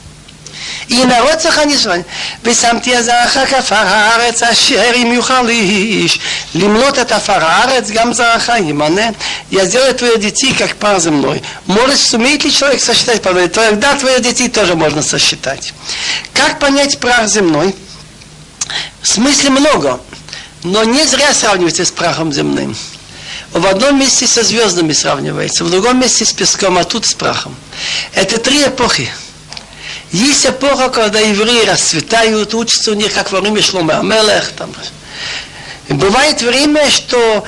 [0.87, 2.03] И народ сохранится.
[2.43, 6.19] ושמתי זרעך כפר הארץ אשר אם יוכל איש
[6.55, 9.09] למלות את עפר הארץ גם זרעך ימנה
[9.51, 11.41] я сделаю твоих детей как пар земной.
[11.67, 15.73] Может, сумеет ли человек сосчитать пар Тогда твоих детей тоже можно сосчитать.
[16.33, 17.75] Как понять прах земной?
[19.01, 19.99] В смысле много,
[20.63, 22.75] но не зря сравнивается с прахом земным.
[23.53, 27.55] В одном месте со звездами сравнивается, в другом месте с песком, а тут с прахом.
[28.13, 29.09] Это три эпохи.
[30.12, 34.52] Есть эпоха, когда евреи расцветают, учатся у них, как во время Шлома Амелех.
[34.52, 34.70] Там.
[35.88, 37.44] Бывает время, что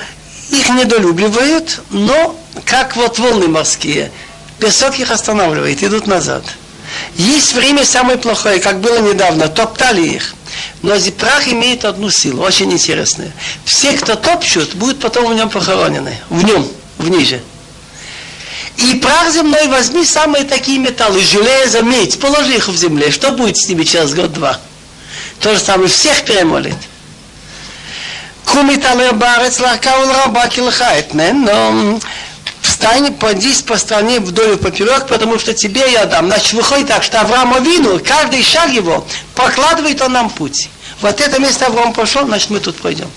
[0.49, 4.11] их недолюбливают, но как вот волны морские.
[4.59, 6.43] Песок их останавливает, идут назад.
[7.17, 10.33] Есть время самое плохое, как было недавно, топтали их.
[10.81, 13.31] Но прах имеет одну силу, очень интересную.
[13.63, 16.17] Все, кто топчут, будут потом в нем похоронены.
[16.29, 17.41] В нем, в ниже.
[18.77, 23.11] И прах земной возьми самые такие металлы, железо, медь, положи их в земле.
[23.11, 24.59] Что будет с ними через год-два?
[25.39, 26.75] То же самое, всех перемолит.
[28.45, 31.99] Кумиталер барец лахкаул раба килхайтнен, но
[32.61, 36.27] встань, подись по стране вдоль и поперек, потому что тебе я дам.
[36.27, 40.69] Значит, выходит так, что Авраам Авину, каждый шаг его, прокладывает он нам путь.
[41.01, 43.09] Вот это место Авраам пошел, значит, мы тут пойдем.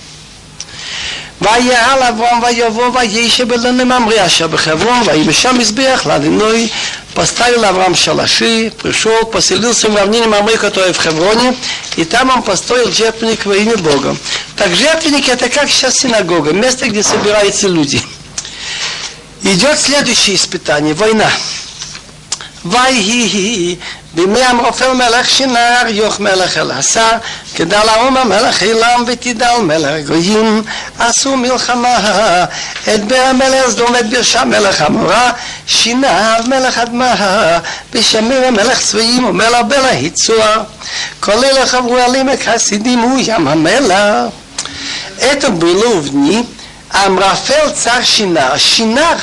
[1.42, 6.70] ויעל אברהם ויבוא וישב אלינו ממריא אשר בחברון ויהי שם מזבח לאדינוי
[7.14, 11.56] поставил Авраам шалаши, пришел, поселился в равнине Мамры, которая в Хевроне,
[11.96, 14.16] и там он построил жертвенник во имя Бога.
[14.56, 18.02] Так жертвенник это как сейчас синагога, место, где собираются люди.
[19.44, 21.30] Идет следующее испытание, война.
[22.66, 23.78] ויהי
[24.14, 27.10] בימי המרופל מלך שנר יוך מלך אל עשה
[27.56, 30.64] כדל האומה מלך עילם ותדל מלך גויים
[31.00, 32.46] עשו מלחמה
[32.94, 35.32] את בר המלך סדום ואת ברשה מלך עמורה
[35.68, 37.16] שיניו מלך אדמה
[37.94, 40.46] בשמיר מלך צבעים ומלך בלה היצוע
[41.20, 44.34] כל אלה חברו על עמק הסידים הוא ים המלח
[45.20, 46.46] Это было в дни
[46.90, 48.58] Амрафел царь Шинар.
[48.60, 49.18] Шинар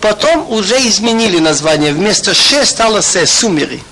[0.00, 1.92] Потом уже изменили название.
[1.92, 3.82] Вместо Ше стало Се, Сумери.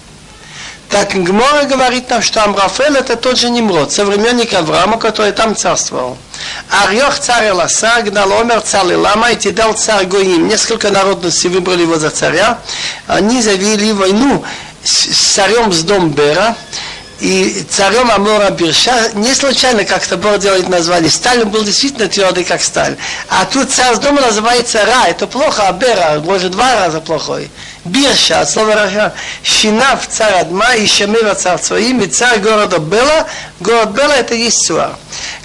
[0.90, 6.18] Так Гмора говорит нам, что Амрафел это тот же Немрод, современник Авраама, который там царствовал.
[6.84, 10.48] Арьох царь Эласа, Гналомер царь Лама и Тидал царь Гоим.
[10.48, 12.58] Несколько народностей выбрали его за царя.
[13.06, 14.44] Они завели войну
[14.84, 16.56] с царем с Домбера.
[17.20, 21.12] И царем Амора Бирша не случайно как-то Бог делает название.
[21.12, 22.96] Сталин был действительно твердый, как сталь.
[23.28, 25.08] А тут царь с дома называется Ра.
[25.08, 27.52] Это плохо, а Бера, может, два раза плохой.
[27.90, 29.14] Бирша, от слова Раша.
[29.44, 33.28] Шинав царь Адма и Шамира царь своим, и царь города Бела.
[33.60, 34.72] Город Бела это есть.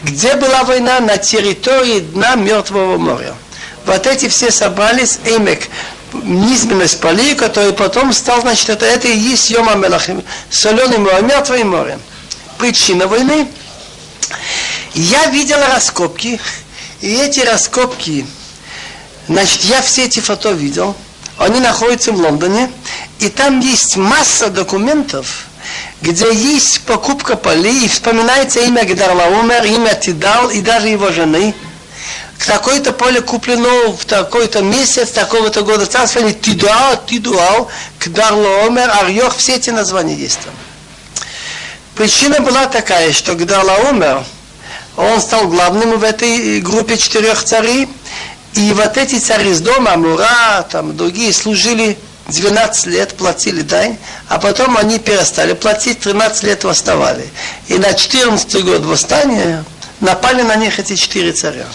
[0.02, 1.00] Где была война?
[1.00, 3.34] На территории дна Мертвого моря.
[3.86, 5.68] Вот эти все собрались, Эймек,
[6.12, 11.64] низменность полей, который потом стал, значит, это, это и есть Йома Мелахим, соленый море, мертвое
[11.64, 11.98] море.
[12.58, 13.46] Причина войны.
[14.94, 16.40] Я видел раскопки,
[17.00, 18.26] и эти раскопки,
[19.28, 20.96] значит, я все эти фото видел,
[21.38, 22.70] они находятся в Лондоне,
[23.18, 25.46] и там есть масса документов,
[26.02, 31.54] где есть покупка полей, и вспоминается имя Гдарлаумер, имя Тидал и даже его жены–
[32.46, 37.68] такое-то поле куплено в такой-то месяц, такого-то года царствования, Тидуал, Тидуал,
[37.98, 40.54] Кдарлоомер, Арьох, все эти названия есть там.
[41.94, 44.24] Причина была такая, что Гдарлаомер,
[44.96, 47.88] он стал главным в этой группе четырех царей,
[48.54, 54.38] и вот эти цари из дома, Амура, там другие, служили 12 лет, платили дань, а
[54.38, 57.28] потом они перестали платить, 13 лет восставали.
[57.68, 59.64] И на 14 год восстания
[60.00, 61.66] напали на них эти четыре царя.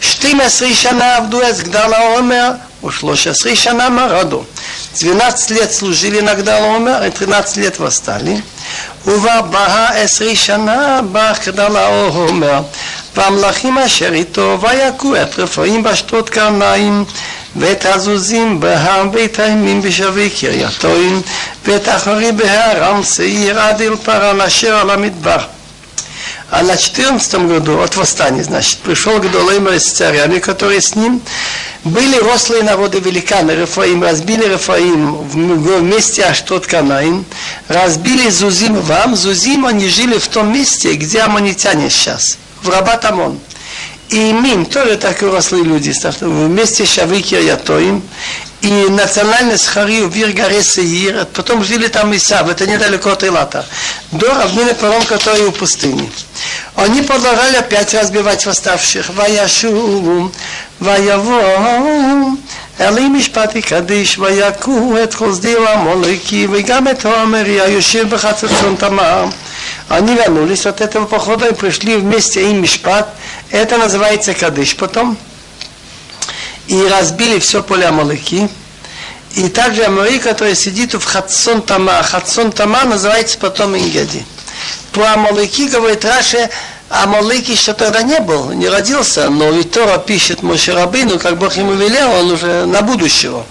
[0.00, 4.46] Штим Асришана Авдуэс Гдала Омер, ушло Шасришана Мараду.
[4.99, 8.41] 12 лет служили на Гдал Омер, и 13 лет восстали.
[9.05, 12.61] ובארבעה עשרי שנה בא גדל העומר,
[13.15, 17.05] והמלכים אשר איתו ויכו את רפאים בשתות קרניים,
[17.55, 21.21] ואת הזוזים בהר בית הימים בשבי קרייתוים,
[21.65, 25.37] ואת אחרי בהר עם שעיר עד אל פרן אשר על המדבר.
[26.50, 31.22] А на 14 году от восстания, значит, пришел к Долеймер с царями, которые с ним
[31.84, 35.36] были рослые народы великаны, Рафаим, разбили Рафаим в
[35.82, 37.24] месте Аштот Канаим,
[37.68, 43.38] разбили Зузим вам, Зузим они жили в том месте, где аммонитяне сейчас, в Рабат Амон.
[44.08, 48.02] И Мим, тоже так и рослые люди, вместе Шавики Ятоим,
[48.61, 53.65] и национальность Харию в горе Сеир, потом жили там Исав, это недалеко от Илата,
[54.11, 56.09] до равнины Паром, который у пустыни.
[56.75, 59.09] Они продолжали опять разбивать восставших.
[59.09, 60.31] Ваяшу,
[60.79, 62.37] ваяву,
[62.79, 69.25] אלי משפט יקדיש ויכו את כל שדיר המולקי וגם את העומרי היושב בחצוצון תמר.
[69.89, 73.07] Они вернулись от этого похода и пришли вместе им Мишпат.
[73.51, 75.15] Это называется Кадыш потом.
[76.66, 78.48] И разбили все поле Амалыки.
[79.34, 82.02] И также Амари, который сидит в Хатсон Тама.
[82.02, 84.24] Хатсон Тама называется потом Ингеди.
[84.92, 86.50] Про Амалыки говорит Раши,
[86.88, 91.74] Амалык еще тогда не был, не родился, но ведь Тора пишет Мошерабину, как Бог ему
[91.74, 93.46] велел, он уже на будущего.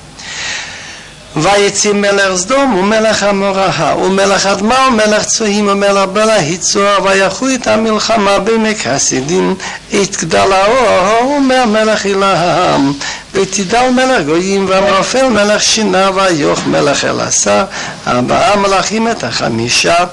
[1.36, 8.38] ויצא מלך סדום ומלך המוראה ומלך אדמה ומלך צוהים ומלך בלה היצוע ויחו את המלחמה
[8.38, 9.54] בעמק הסידים
[10.02, 12.92] את גדלאו אומר מלך אלהם
[13.32, 17.64] ותדל מלך גויים ואמרפל מלך שינה ויוך מלך אלעשר
[18.06, 20.04] ארבעה מלכים את החמישה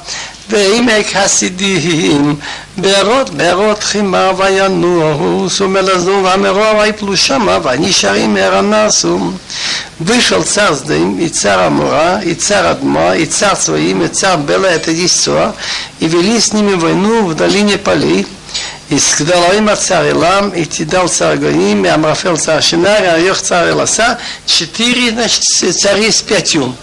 [0.49, 2.36] ועמק הסידים
[2.77, 9.19] בארות בארות חימה וינועו מלזו ואמרו ויפלו שמה ונשארים מהרנסו
[10.01, 14.65] вышел царь Сдым, и царь Амура, и царь Адма, и царь Своим, и царь Бела,
[14.65, 15.54] это Исуа,
[15.99, 18.25] и вели с ними войну в долине полей,
[18.89, 23.41] и с Гдалаим царь Илам, и Тидал царь Гаим, и Амрафел царь Шинар, и Айох
[23.41, 26.75] царь Иласа, четыре, значит, цари с пятью.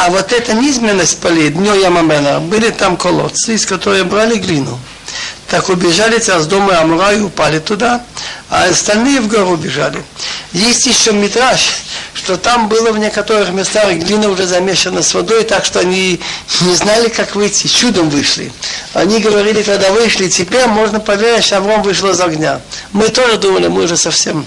[0.00, 4.78] А вот эта низменность полей, днё Ямамена, были там колодцы, из которых брали глину.
[5.48, 8.04] Так убежали с дома Амура и упали туда,
[8.48, 10.04] а остальные в гору бежали.
[10.52, 11.70] Есть еще метраж,
[12.14, 16.20] что там было в некоторых местах глина уже замешана с водой, так что они
[16.60, 18.52] не знали, как выйти, чудом вышли.
[18.94, 22.60] Они говорили, когда вышли, теперь можно поверить, что Авром вышел из огня.
[22.92, 24.46] Мы тоже думали, мы уже совсем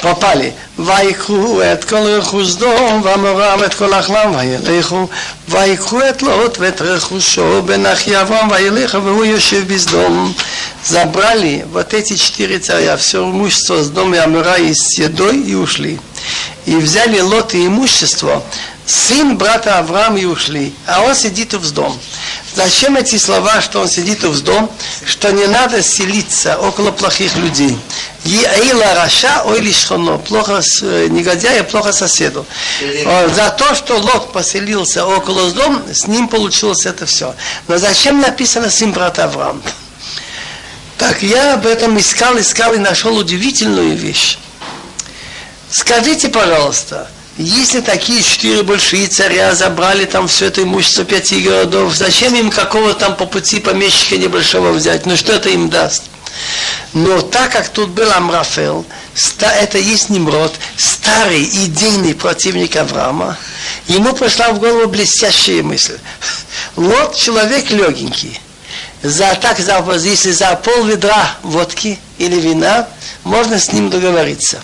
[0.00, 0.54] попали.
[0.76, 5.10] Вайху эт кол рехуздом, ваморав эт кол ахлам, ваилеху,
[5.48, 10.34] вайху эт лот вет рехушо, бенахьявам, ваилеха, ву йошев бездом.
[10.84, 15.98] Забрали вот эти четыре царя, все имущество с дома Амура и с едой и ушли.
[16.66, 18.42] И взяли лот и имущество,
[18.88, 21.98] сын брата Авраама и ушли а он сидит в дом
[22.58, 24.68] Зачем эти слова, что он сидит в дом,
[25.04, 27.78] что не надо селиться около плохих людей?
[28.24, 32.44] Аила Раша, ой лишхоно, плохо с э, негодяя, плохо соседу.
[33.32, 37.34] За то, что Лот поселился около дома, с ним получилось это все.
[37.68, 39.62] Но зачем написано сын брата Авраам?
[40.96, 44.36] Так я об этом искал, искал и нашел удивительную вещь.
[45.70, 52.34] Скажите, пожалуйста, если такие четыре большие царя забрали там все это имущество пяти городов, зачем
[52.34, 55.06] им какого там по пути помещика небольшого взять?
[55.06, 56.02] Ну что это им даст?
[56.92, 58.84] Но так как тут был Амрафел,
[59.40, 63.36] это есть Немрод, старый идейный противник Авраама,
[63.86, 65.98] ему пришла в голову блестящая мысль.
[66.74, 68.40] Вот человек легенький.
[69.02, 72.88] За, так, за, если за пол ведра водки или вина,
[73.22, 74.60] можно с ним договориться.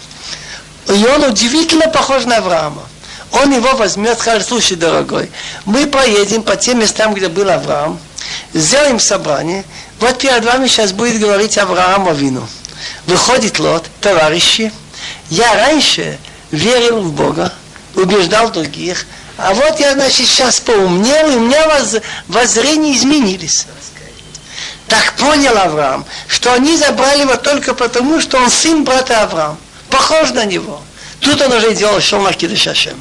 [0.89, 2.83] И он удивительно похож на Авраама.
[3.33, 5.31] Он его возьмет, скажет, слушай, дорогой,
[5.65, 7.99] мы поедем по тем местам, где был Авраам,
[8.53, 9.65] сделаем собрание,
[9.99, 12.47] вот перед вами сейчас будет говорить Авраам Авину.
[13.07, 14.73] Выходит Лот, товарищи,
[15.31, 16.19] я раньше
[16.53, 17.53] верил в Бога,
[17.97, 19.05] убеждал других,
[19.37, 21.97] а вот я, значит, сейчас поумнел, и у меня воз,
[22.29, 23.67] воззрения изменились.
[24.87, 29.57] Так понял Авраам, что они забрали его только потому, что он сын брата Авраама
[29.95, 30.83] похож на него.
[31.21, 32.99] Тут он уже делал шел Кидыш Ашем.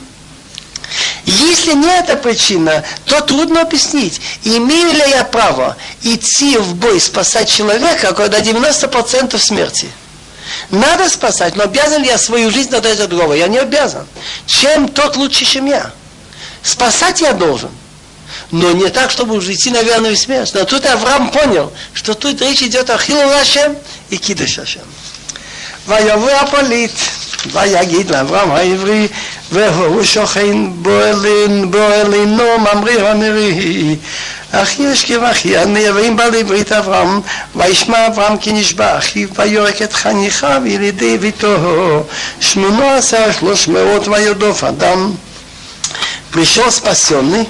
[1.25, 7.49] Если не эта причина, то трудно объяснить, имею ли я право идти в бой спасать
[7.49, 9.89] человека, когда 90% смерти.
[10.69, 13.33] Надо спасать, но обязан ли я свою жизнь отдать за другого?
[13.33, 14.05] Я не обязан.
[14.45, 15.91] Чем тот лучше, чем я?
[16.61, 17.71] Спасать я должен.
[18.51, 20.51] Но не так, чтобы уже идти на верную смерть.
[20.53, 23.75] Но тут Авраам понял, что тут речь идет о Хилу Ашем
[24.09, 24.83] и Кидыш Ашем.
[25.88, 26.92] ויבוא הפליט,
[27.52, 29.08] ויגיד לאברהם העברי,
[29.52, 30.82] והוא שוכן
[31.70, 33.96] באלינו ממריא הנרי.
[34.52, 37.20] אחי ישכב אחי הנערים בעלי ברית אברהם,
[37.56, 41.56] וישמע אברהם כי נשבע אחיו, ויורק את חניכיו ילידי ביתו,
[42.40, 45.12] שמונה עשר שלוש מאות וירדוף אדם.
[46.30, 47.48] Пришел спасенный,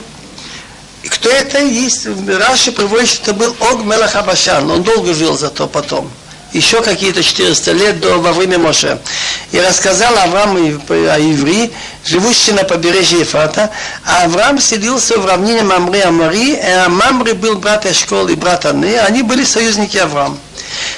[1.10, 2.06] кто это есть?
[2.28, 4.70] Раши приводит, что это был Ог Мелах Абашан.
[4.70, 6.08] Он долго жил зато потом
[6.53, 8.99] еще какие-то 400 лет до, во время Моше.
[9.51, 11.71] И рассказал Авраам о Иври,
[12.05, 13.71] живущий на побережье Ефрата.
[14.05, 18.97] А Авраам селился в равнине Мамри Амари, а Мамри был брат Эшкол и брат Анны,
[18.99, 20.37] они были союзники Авраама.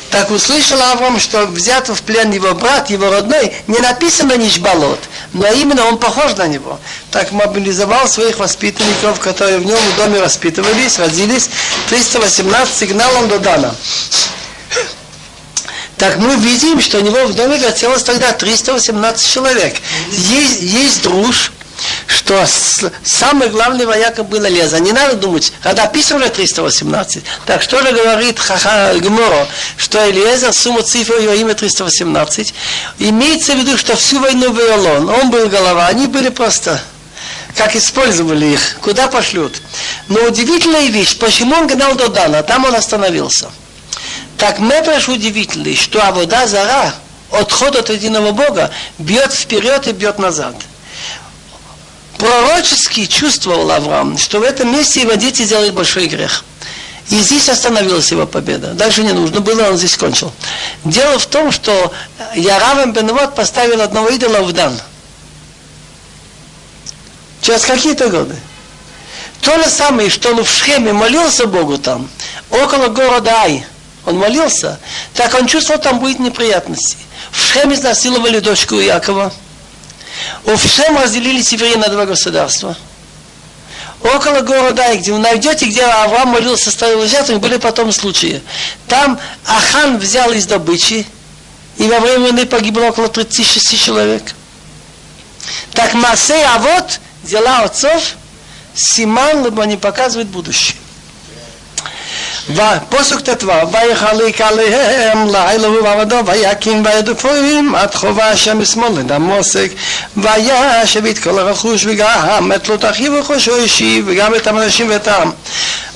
[0.09, 4.99] Так услышал Авраам, что взят в плен его брат, его родной, не написано Нишбалот,
[5.33, 6.79] но именно он похож на него.
[7.11, 11.49] Так мобилизовал своих воспитанников, которые в нем в доме воспитывались, родились.
[11.89, 13.75] 318 сигналом до Дана.
[15.97, 19.75] Так мы видим, что у него в доме вертелось тогда 318 человек.
[20.11, 21.51] Есть, есть друж,
[22.07, 22.45] что
[23.03, 24.79] самый главный вояка был Леза.
[24.79, 27.23] Не надо думать, когда описано 318.
[27.45, 32.53] Так что же говорит Хаха Гморо, что Элиезер, сумма цифр его имя 318,
[32.99, 35.09] имеется в виду, что всю войну вел он.
[35.09, 36.81] Он был голова, они были просто
[37.55, 39.61] как использовали их, куда пошлют.
[40.09, 43.49] Но удивительная вещь, почему он гнал до Дана, там он остановился.
[44.37, 46.93] Так Мепреш удивительный, что а вода зара,
[47.31, 50.55] отход от единого Бога, бьет вперед и бьет назад.
[52.17, 56.43] Пророчески чувствовал Авраам, что в этом месте его дети сделали большой грех.
[57.09, 58.73] И здесь остановилась его победа.
[58.73, 60.33] Дальше не нужно было, он здесь кончил.
[60.83, 61.93] Дело в том, что
[62.35, 64.79] Яравам Бенвод поставил одного идола в Дан.
[67.41, 68.35] Через какие-то годы.
[69.41, 72.09] То же самое, что он в Шхеме молился Богу там,
[72.49, 73.65] около города Ай–
[74.05, 74.79] он молился,
[75.13, 76.97] так он чувствовал, там будет неприятности.
[77.31, 79.33] В Шхем изнасиловали дочку Якова.
[80.45, 82.75] У Шхем разделили севере на два государства.
[84.01, 88.43] Около города, где вы найдете, где Авраам молился, ставил жертву, были потом случаи.
[88.87, 91.07] Там Ахан взял из добычи,
[91.77, 94.35] и во время войны погибло около 36 человек.
[95.73, 98.15] Так Масей, а вот дела отцов,
[98.75, 100.74] Симан, либо они показывают будущее.
[102.88, 109.70] פוסוק ט"ו, ויחליק עליהם לילה ובעבדו, ויקים בידופים עד חובה השם משמאל לדמוסק,
[110.16, 115.30] וישב את כל הרכוש וגם את תלות אחיו ורכושו אישי, וגם את האנשים ואת העם.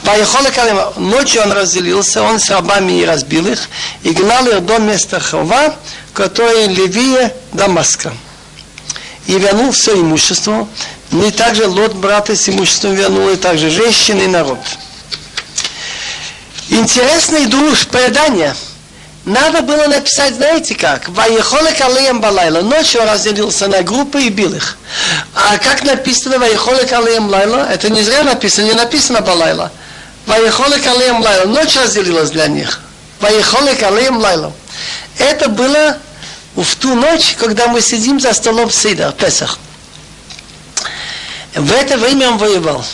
[0.05, 3.69] ויחולק עליהם, ночью он разделился, он с рабами и разбил их,
[4.03, 5.75] и гнал их до места Хова,
[6.13, 8.13] которое левее Дамаска.
[9.27, 10.69] И вернул все имущество,
[11.11, 14.59] и также Лот брата с имуществом вернул, и также женщины и народ.
[16.70, 18.56] Интересный друж, предание.
[19.26, 21.10] Надо было написать, знаете как?
[21.10, 22.62] Ваехолек алеем балайла.
[22.62, 24.78] Ночью разделился на группы и бил их.
[25.34, 27.68] А как написано Ваехолек алеем лайла?
[27.70, 29.72] Это не зря написано, не написано балайла.
[30.26, 31.46] Ваехолек алеем лайла.
[31.46, 32.80] Ночь разделилась для них.
[33.20, 34.54] Ваехолек алеем лайла.
[35.18, 35.98] Это было
[36.56, 39.58] в ту ночь, когда мы сидим за столом Сида, Песах.
[41.56, 42.86] В это время он воевал.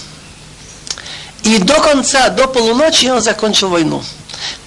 [1.46, 4.04] И до конца, до полуночи он закончил войну.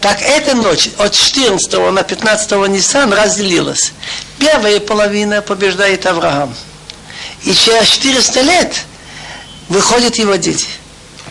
[0.00, 3.92] Так эта ночь от 14 на 15 Нисан разделилась.
[4.38, 6.54] Первая половина побеждает Авраам.
[7.42, 8.76] И через 400 лет
[9.68, 10.68] выходят его дети.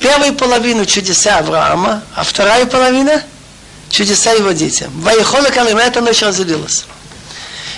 [0.01, 3.23] Первую половину чудеса Авраама, а вторая половина
[3.89, 4.91] чудеса его детям.
[5.01, 6.83] Ваихола Калим, эта ночь разделилась.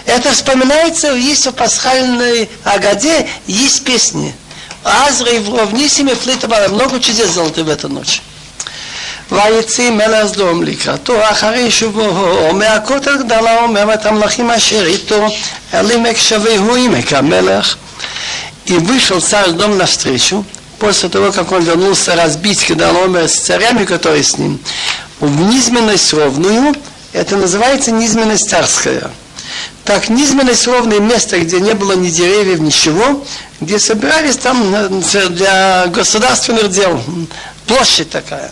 [0.06, 4.36] Это вспоминается, есть в пасхальной Агаде, есть песни–
[4.85, 6.69] Азра и Вровнисим и Флитабара.
[6.69, 8.23] Много чудес сделали в эту ночь.
[9.31, 15.27] ויצא מלך סדום לקראתו אחרי שובו מהכותל גדלה אומר את המלאכים אשר איתו
[15.75, 17.77] אל עמק שווהו עמק המלך
[18.67, 20.45] и вышел царь дом навстречу,
[20.79, 24.59] после того, как он вернулся разбить Кедаломер с царями, которые с ним,
[25.21, 26.75] в низменность ровную,
[27.13, 29.11] это называется низменность царская.
[29.86, 33.26] Так, низменность ровное место, где не было ни деревьев, ничего,
[33.60, 37.02] где собирались там для государственных дел.
[37.66, 38.52] Площадь такая.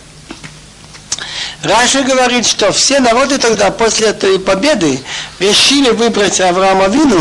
[1.62, 5.00] Раша говорит, что все народы тогда после этой победы
[5.40, 7.20] решили выбрать Авраама Вину,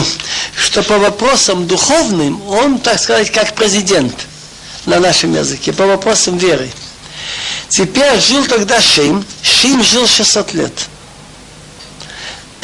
[0.56, 4.14] что по вопросам духовным он, так сказать, как президент
[4.86, 6.70] на нашем языке, по вопросам веры.
[7.70, 10.74] Теперь жил тогда Шим, Шим жил 600 лет.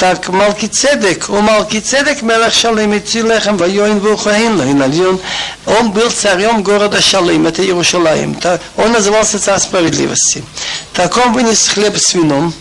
[0.04, 5.18] Так Малкицедек, у Малкицедек мелах Шалим идти лехем воин вухаин лохин альон,
[5.66, 8.38] он был царем города Шалим, это Иерушалаим,
[8.76, 10.44] он назывался царь справедливости.
[10.92, 12.54] Так он вынес хлеб с вином,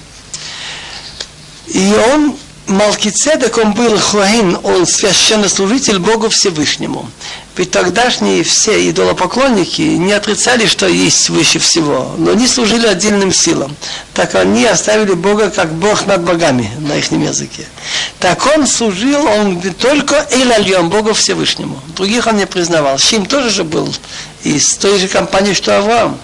[1.66, 2.36] и он
[2.72, 7.08] Малкицедек, он был Хуаин, он священнослужитель Богу Всевышнему.
[7.54, 13.76] Ведь тогдашние все идолопоклонники не отрицали, что есть выше всего, но они служили отдельным силам.
[14.14, 17.66] Так они оставили Бога как Бог над богами на их языке.
[18.20, 21.78] Так он служил, он только Элальем, Богу Всевышнему.
[21.94, 22.96] Других он не признавал.
[22.96, 23.94] Шим тоже же был
[24.44, 26.18] из той же компании, что Авраам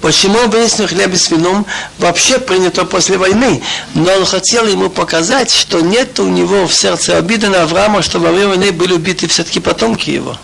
[0.00, 1.66] Почему выяснил хлеб с вином
[1.98, 3.62] вообще принято после войны?
[3.94, 8.18] Но он хотел ему показать, что нет у него в сердце обиды на Авраама, что
[8.18, 10.36] во время войны были убиты все-таки потомки его.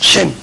[0.00, 0.34] Чем?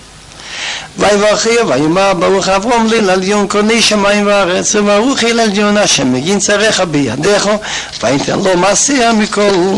[0.97, 6.81] ויברכי ויאמר ברוך אברום לי לעליון קוני שמיים וארץ וברוך אל עליון השם מגין צריך
[6.81, 7.49] בידיך
[8.03, 9.75] וייתן לו מעשיה מכל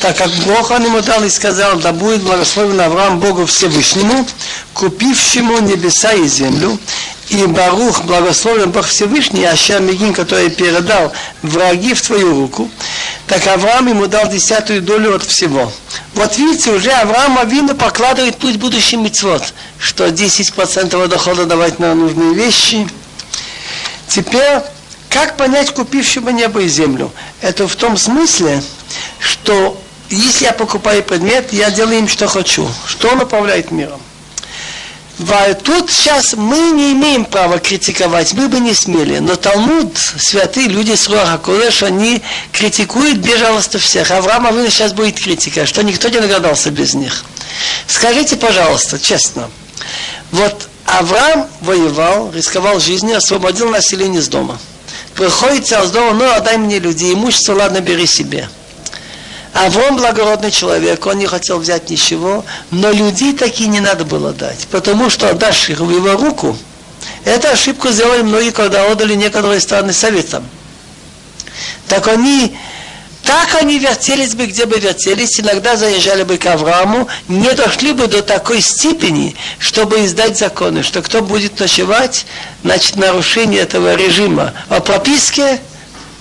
[0.00, 4.26] так как Бог он ему дал и сказал, да будет благословен Авраам Богу Всевышнему
[4.72, 6.78] купившему небеса и землю,
[7.29, 11.11] и Барух, благословен Бог Всевышний, Ашер Мегин, который передал
[11.41, 12.69] враги в твою руку,
[13.27, 15.71] так Авраам ему дал десятую долю от всего.
[16.13, 22.33] Вот видите, уже Авраам Авина покладывает путь будущий мецвод, что 10% дохода давать на нужные
[22.35, 22.87] вещи.
[24.07, 24.61] Теперь,
[25.09, 27.11] как понять купившего небо и землю?
[27.41, 28.61] Это в том смысле,
[29.19, 32.69] что если я покупаю предмет, я делаю им, что хочу.
[32.85, 33.99] Что он управляет миром?
[35.63, 39.19] Тут сейчас мы не имеем права критиковать, мы бы не смели.
[39.19, 44.11] Но Талмуд, святые люди с Руаха Кулеш, они критикуют безжалостно всех.
[44.11, 47.23] Авраам Авина сейчас будет критика, что никто не нагадался без них.
[47.87, 49.49] Скажите, пожалуйста, честно,
[50.31, 54.59] вот Авраам воевал, рисковал жизнью, освободил население из дома.
[55.15, 58.49] Приходит царь с дома, ну, отдай мне людей, имущество, ладно, бери себе.
[59.55, 64.67] Авром благородный человек, он не хотел взять ничего, но людей такие не надо было дать,
[64.69, 66.57] потому что отдашь их в его руку,
[67.23, 70.45] эту ошибку сделали многие, когда отдали некоторые страны советам.
[71.87, 72.57] Так они,
[73.23, 78.07] так они вертелись бы, где бы вертелись, иногда заезжали бы к Аврааму, не дошли бы
[78.07, 82.25] до такой степени, чтобы издать законы, что кто будет ночевать,
[82.61, 85.61] значит, нарушение этого режима о прописке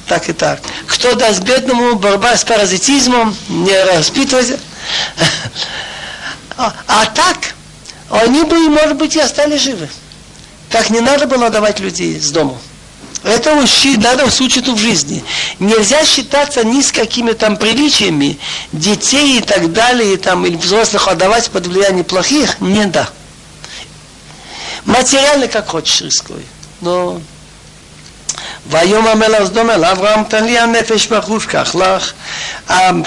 [0.07, 0.61] так и так.
[0.87, 4.59] Кто даст бедному борьба с паразитизмом, не распитывать.
[6.57, 7.55] А, а так,
[8.11, 9.89] они бы, может быть, и остались живы.
[10.71, 12.61] Так не надо было давать людей с дому.
[13.25, 13.55] Это
[13.97, 15.25] надо учить в жизни.
[15.59, 18.39] Нельзя считаться ни с какими там приличиями
[18.73, 22.61] детей и так далее, и, там, или взрослых отдавать под влияние плохих.
[22.61, 23.09] Не да.
[24.85, 26.45] Материально как хочешь рискуй.
[26.83, 27.21] Но
[28.70, 32.14] ויאמר מלך סדום אל אברהם תן לי הנפש בחוש כך לך.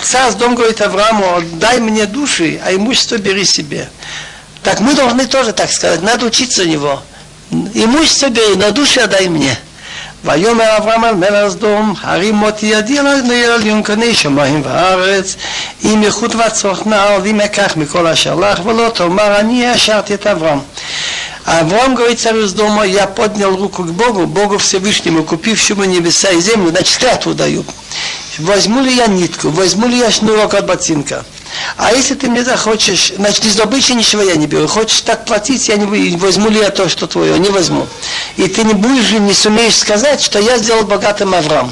[0.02, 3.88] Царь Сдом говорит Аврааму, дай мне души, а имущество бери себе.
[4.64, 7.02] Так мы должны тоже так сказать, надо учиться у него.
[7.74, 9.56] Имущество бери, на душе отдай мне.
[10.24, 15.36] ויאמר אברהם על מלך סדום, הרים מותי ידי על יונקני שמיים וארץ,
[15.84, 20.58] אם איכות וצורך נער, ואם אקח מכל אשר לך, ולא תאמר אני השארתי את אברהם.
[21.47, 26.29] А Авраам говорит царю из дома, я поднял руку к Богу, Богу Всевышнему, купившему небеса
[26.31, 27.63] и землю, значит, клятву даю.
[28.39, 31.25] Возьму ли я нитку, возьму ли я шнурок от ботинка?
[31.77, 34.67] А если ты мне захочешь, значит, из добычи ничего я не беру.
[34.67, 37.87] Хочешь так платить, я не возьму ли я то, что твое, не возьму.
[38.35, 41.71] И ты не будешь, не сумеешь сказать, что я сделал богатым Авраам.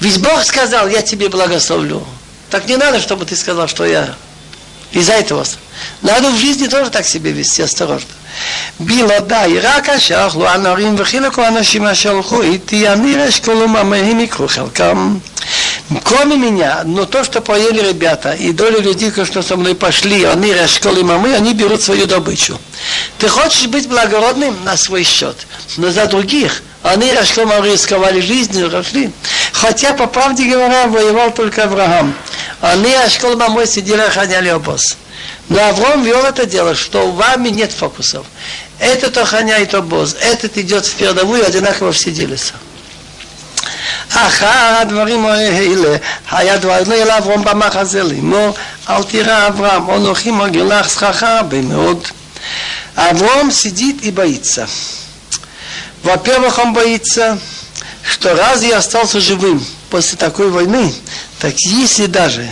[0.00, 2.04] Ведь Бог сказал, я тебе благословлю.
[2.50, 4.16] Так не надо, чтобы ты сказал, что я
[4.90, 5.46] из-за этого.
[6.02, 8.17] Надо в жизни тоже так себя вести, осторожно.
[8.79, 15.17] בלעדיי, רק אשר אכלו הנערים וחילקו האנשים אשר הלכו איתי, אני אשכול ומהם יקחו חלקם.
[16.03, 20.53] Кроме меня, но то, что поели ребята, и доля людей, что со мной пошли, они
[20.53, 22.59] решкали мамы, они берут свою добычу.
[23.17, 25.45] Ты хочешь быть благородным на свой счет,
[25.77, 29.11] но за других они решкали мамы, рисковали жизнью, пошли.
[29.51, 32.15] Хотя, по правде говоря, воевал только Авраам.
[32.61, 34.97] Они решкали мамы, сидели, охраняли обоз.
[35.49, 38.25] Но Авром вел это дело, что у вами нет фокусов.
[38.79, 42.53] Этот охраняет обоз, этот идет в передовую, одинаково все делятся.
[44.09, 45.97] אחר הדברים האלה
[46.31, 48.55] היה דבר לא אל אברום במחזה לאמור
[48.89, 52.07] אל תראה אברהם אנוכי מגיר לך שכרך הרבה מאוד
[52.95, 54.67] Авраам сидит и боится.
[56.03, 57.39] Во-первых, он боится,
[58.03, 60.93] что раз я остался живым после такой войны,
[61.39, 62.47] так если даже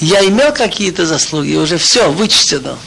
[0.00, 2.78] я имел какие-то заслуги, уже все, вычтено.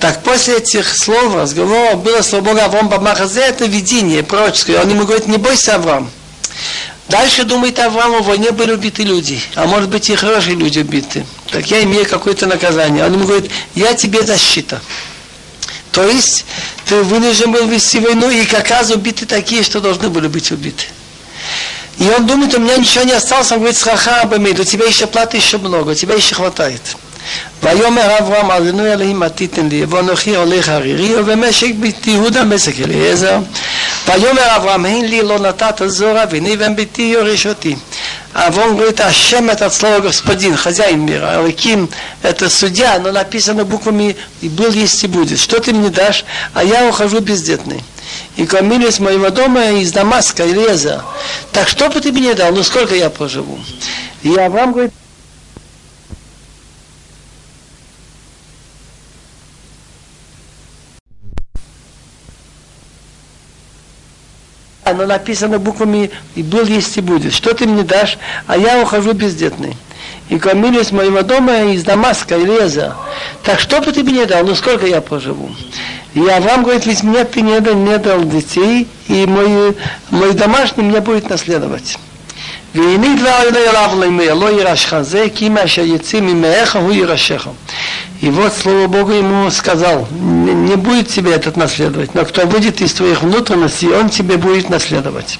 [0.00, 4.82] Так после этих слов, разговора, было слово Бога Авраам Бамахазе, это видение пророческое.
[4.82, 6.10] Он ему говорит, не бойся, Авраам.
[7.08, 11.24] Дальше думает Авраам, в войне были убиты люди, а может быть и хорошие люди убиты.
[11.50, 13.04] Так я имею какое-то наказание.
[13.04, 14.80] Он ему говорит, я тебе защита.
[15.92, 16.44] То есть
[16.86, 20.84] ты вынужден был вести войну, и как раз убиты такие, что должны были быть убиты.
[21.99, 25.07] И он думает, у меня ничего не осталось, он говорит, сраха абамид, у тебя еще
[25.07, 26.81] платы еще много, у тебя еще хватает.
[27.63, 33.37] ויאמר אברהם אדוני אלוהים מה תיתן לי ואנוכי הולך ערירי ובמשק ביתי יהודה מסק אליעזר
[34.07, 37.75] ויאמר אברהם אין לי לא נתת זרע והנה בן ביתי יורש אותי
[38.36, 41.38] Авраам говорит, Ашем это от слова господин, хозяин мира.
[41.38, 41.88] Алаким
[42.20, 45.38] это судья, но написано буквами и был, есть и будет.
[45.38, 46.26] Что ты мне дашь?
[46.52, 47.82] А я ухожу бездетный
[48.36, 51.02] и кормили с моего дома из Дамаска, Леза.
[51.52, 52.52] Так что бы ты мне дал?
[52.52, 53.58] Ну сколько я проживу?
[54.22, 54.92] И Авраам говорит,
[64.86, 67.34] оно написано буквами и был есть и будет.
[67.34, 69.76] Что ты мне дашь, а я ухожу бездетный.
[70.28, 72.96] и кормили с моего дома из Дамаска, Леза.
[73.42, 75.50] Так что бы ты мне дал, ну сколько я проживу?
[76.14, 79.76] И Авраам говорит, ведь мне ты не дал, не дал детей, и мой,
[80.10, 81.98] мой домашний меня будет наследовать.
[82.75, 87.47] והנה דבר אלוהי אליו למי, לא ירשך זה, כי מה שיצא ממאיך הוא ירשך.
[88.21, 92.93] И вот Слово Богу ему сказал, не будет тебе этот наследовать, но кто выйдет из
[92.93, 95.39] твоих внутренностей, он тебе будет наследовать.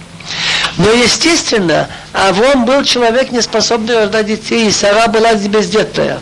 [0.77, 6.19] Но, естественно, Авром был человек, не способный рождать детей, и Сара была бездетная.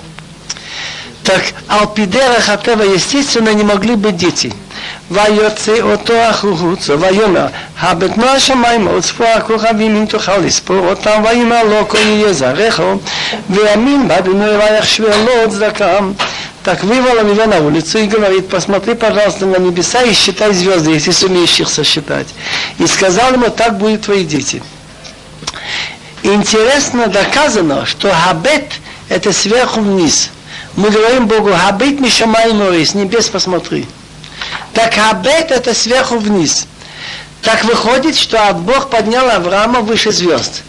[1.23, 4.53] Так Алпидера Хатева, естественно, не могли быть дети.
[5.11, 7.47] ויוצא אותו החוצה ויאמר
[7.79, 12.81] הבטנו השמיים הוצפו הכוכבים אם תוכל לספור אותם ויאמר לו כל יהיה זרעך
[13.49, 16.11] ויאמין באדוני ויחשבי לו צדקם
[16.63, 20.91] так вывел он его на улицу и говорит, посмотри, пожалуйста, на небеса и считай звезды,
[20.91, 22.27] если сумеешь их сосчитать.
[22.77, 24.61] И сказал ему, так будут твои дети.
[26.21, 28.73] Интересно доказано, что хабет
[29.07, 30.31] это сверху вниз.
[30.76, 33.86] мы говорим Богу, хабет мишамай мори, с небес посмотри.
[34.72, 36.66] Так хабет это сверху вниз.
[37.42, 40.62] Так выходит, что Бог поднял Авраама выше звезд.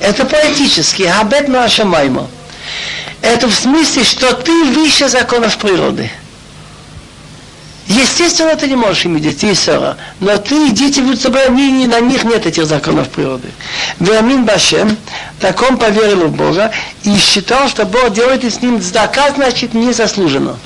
[0.00, 1.04] Это поэтически.
[1.04, 2.28] Хабет Машамайма
[3.26, 6.10] это в смысле, что ты выше законов природы.
[7.88, 12.00] Естественно, ты не можешь иметь детей, Сара, но ты и дети будут собой, ни, на
[12.00, 13.48] них нет этих законов природы.
[14.00, 14.96] Веамин Башем,
[15.38, 16.72] так он поверил в Бога
[17.04, 20.56] и считал, что Бог делает с ним здака, значит, незаслуженно.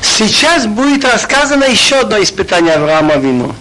[0.00, 3.52] Сейчас будет рассказано еще одно испытание Авраама Вину,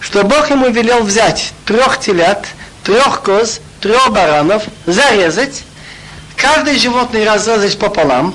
[0.00, 2.46] что Бог ему велел взять трех телят,
[2.82, 5.62] трех коз, трех баранов, зарезать
[6.34, 8.34] каждое животное разрезать пополам,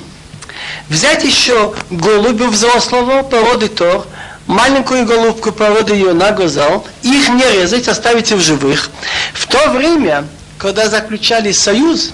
[0.88, 4.06] взять еще голубю взрослого породы Тор,
[4.46, 8.90] маленькую голубку породы Йона Гозал, их не резать, оставить в живых.
[9.32, 10.26] В то время,
[10.58, 12.12] когда заключали союз,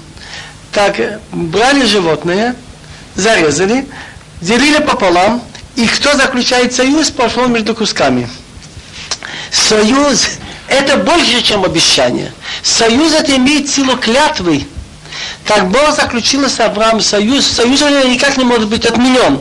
[0.73, 0.97] так
[1.31, 2.57] брали животное,
[3.15, 3.87] зарезали,
[4.41, 5.43] делили пополам,
[5.77, 8.29] и кто заключает союз, пошел между кусками.
[9.51, 12.33] Союз– это больше, чем обещание.
[12.63, 14.67] Союз– это имеет силу клятвы,
[15.47, 17.47] так Бог заключил с Авраамом союз.
[17.47, 19.41] Союз никак не может быть отменен.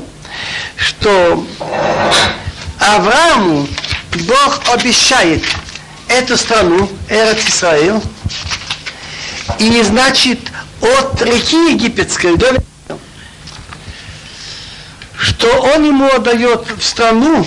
[0.75, 1.45] Что
[2.79, 3.67] Аврааму
[4.27, 5.43] Бог обещает
[6.07, 8.03] эту страну, Эрец Исраил,
[9.59, 10.39] и значит
[10.81, 12.61] от реки египетской до
[15.17, 17.45] что он ему отдает в страну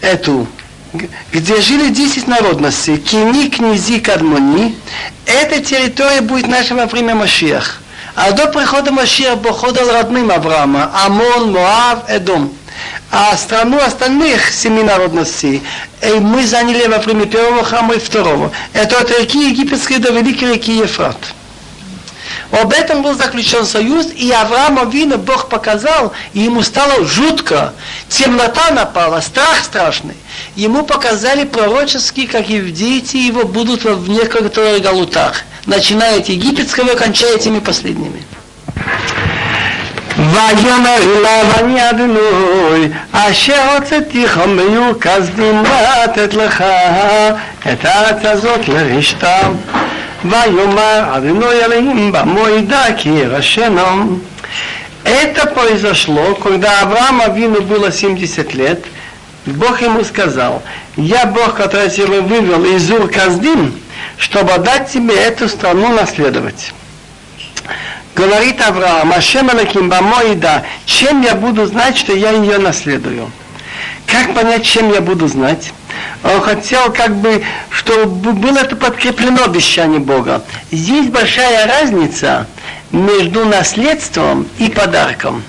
[0.00, 0.48] эту
[0.92, 4.76] где жили 10 народностей, Кини, Книзи, Кадмони,
[5.26, 7.80] эта территория будет наша во время Машиах.
[8.14, 12.52] А до прихода Машиах Бог отдал родным Авраама, Амон, Моав, Эдом.
[13.10, 15.62] А страну остальных семи народностей
[16.20, 18.50] мы заняли во время первого храма и второго.
[18.72, 21.16] Это от реки Египетской до великой реки Ефрат.
[22.50, 27.72] Об этом был заключен союз, и Авраама Вина Бог показал, и ему стало жутко.
[28.08, 30.16] Темнота напала, страх страшный
[30.55, 36.95] Ему показали пророчески, как и в дети его будут в некоторых галутах, начиная от египетского,
[36.95, 38.23] кончая этими последними.
[40.17, 45.29] ויאמר אליו אני אדינוי אשר הוצאתיך מיוקז
[46.03, 46.63] לתת לך
[47.73, 49.37] את הארץ הזאת לרשתה
[50.25, 54.19] ויאמר אדינוי אלוהים במועדה כי ירשנו
[55.05, 58.83] Это произошло, когда Авраам Авину было 70 лет,
[59.46, 60.62] Бог ему сказал,
[60.96, 63.74] я Бог, который тебя вывел из Ур Каздим,
[64.16, 66.72] чтобы дать тебе эту страну наследовать.
[68.14, 73.30] Говорит Авраам, Ашем Алаким Бамоида, чем я буду знать, что я ее наследую?
[74.06, 75.72] Как понять, чем я буду знать?
[76.22, 80.44] Он хотел, как бы, чтобы было это подкреплено обещание Бога.
[80.70, 82.46] Здесь большая разница
[82.92, 85.42] между наследством и подарком.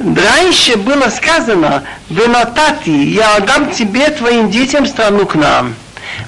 [0.00, 5.74] Раньше было сказано, Венатати, я отдам тебе, твоим детям, страну к нам.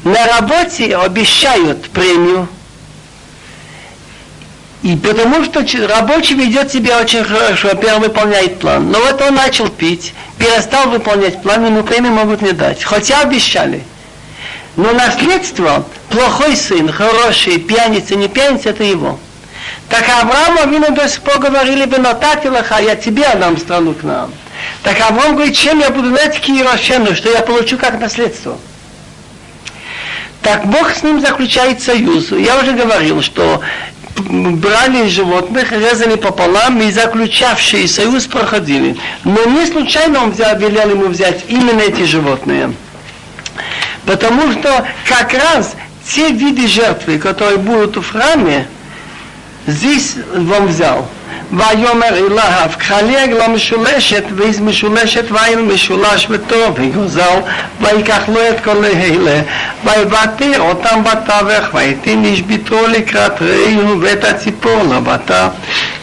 [0.05, 2.49] На работе обещают премию.
[4.83, 8.91] И потому что рабочий ведет себя очень хорошо, первый выполняет план.
[8.91, 12.83] Но вот он начал пить, перестал выполнять план, ему премию могут не дать.
[12.85, 13.83] Хотя обещали.
[14.77, 19.19] Но наследство, плохой сын, хороший, пьяница, не пьяница, это его.
[19.93, 24.03] Так Авраам Авину до сих пор говорили бы, но татилаха, я тебе отдам страну к
[24.03, 24.33] нам.
[24.83, 28.57] Так Авраам говорит, чем я буду знать Кирошену, что я получу как наследство.
[30.41, 32.33] Так Бог с ним заключает союз.
[32.33, 33.61] Я уже говорил, что
[34.17, 38.97] брали животных, резали пополам и заключавшие союз проходили.
[39.25, 42.73] Но не случайно он взял, велел ему взять именно эти животные.
[44.07, 45.75] Потому что как раз
[46.09, 48.67] те виды жертвы, которые будут в храме,
[49.68, 51.06] Здесь он взял.
[51.52, 57.40] ויאמר אליו, חלק לא משולשת, ואיז משולשת ואין משולש וטוב, וגוזל,
[57.82, 59.42] ויקח לו את כל אלה,
[59.86, 65.48] ויבטר אותם בתווך, ויתן איש ביתו לקראת רעהו, ואת הציפור לבטר.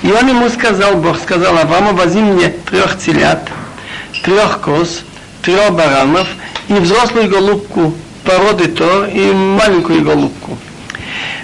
[0.02, 3.48] И он ему сказал, Бог сказал Аврааму, возьми мне трех телят,
[4.22, 5.02] трех коз,
[5.42, 6.28] трех баранов
[6.68, 10.58] и взрослую голубку породы Тор и маленькую голубку.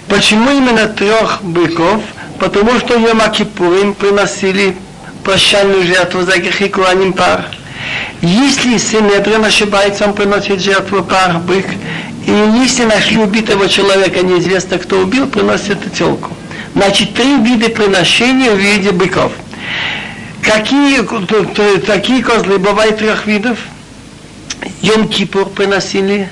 [0.08, 2.02] Почему именно трех быков?
[2.40, 4.78] Потому что Йом Кипурим приносили
[5.24, 7.46] прощальную жертву за грехи Куаним пар.
[8.22, 11.66] Если Синедрин ошибается, он приносит жертву пар, бык.
[12.26, 12.32] И
[12.62, 16.32] если нашли убитого человека, неизвестно кто убил, приносит телку.
[16.76, 19.32] Значит, три вида приношения в виде быков.
[20.42, 21.02] Какие
[21.80, 23.58] такие козлы бывают трех видов?
[24.82, 26.30] Йом Кипур приносили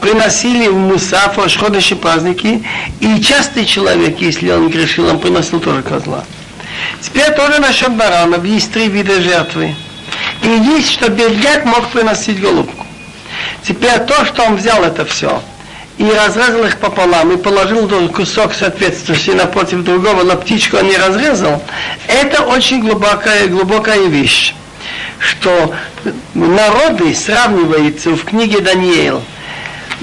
[0.00, 2.62] приносили в Мусаф, Ашходыши праздники,
[3.00, 6.24] и частый человек, если он грешил, он приносил тоже козла.
[7.00, 9.74] Теперь тоже насчет баранов, есть три вида жертвы.
[10.42, 12.86] И есть, что бедняк мог приносить голубку.
[13.62, 15.42] Теперь то, что он взял это все,
[15.96, 21.62] и разрезал их пополам, и положил кусок соответствующий напротив другого, но птичку он не разрезал,
[22.08, 24.54] это очень глубокая, глубокая вещь
[25.24, 25.74] что
[26.34, 29.22] народы сравниваются в книге Даниил.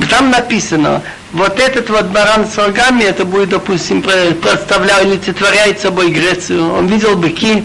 [0.10, 1.02] Там написано,
[1.32, 6.74] вот этот вот баран с рогами, это будет, допустим, представляет, олицетворяет собой Грецию.
[6.74, 7.64] Он видел быки,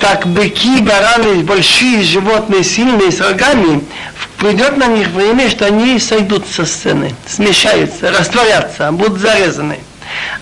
[0.00, 3.84] так быки, бараны, большие животные, сильные, с рогами,
[4.38, 9.78] придет на них время, что они сойдут со сцены, смешаются, растворятся, будут зарезаны.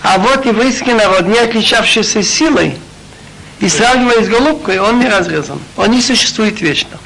[0.01, 2.77] А вот еврейский народ, не отличавшийся силой,
[3.60, 5.60] и сравнивая с голубкой, он не разрезан.
[5.76, 6.98] Он не существует вечно.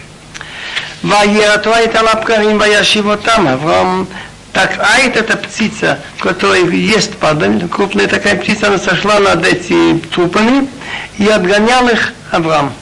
[1.03, 3.49] Ваератва это лапкарим ваяшивотам.
[3.49, 4.07] Авраам
[4.53, 10.69] так Айт это птица, которая ест падаль, крупная такая птица, она сошла над этими трупами
[11.19, 12.73] и отгонял их Авраам.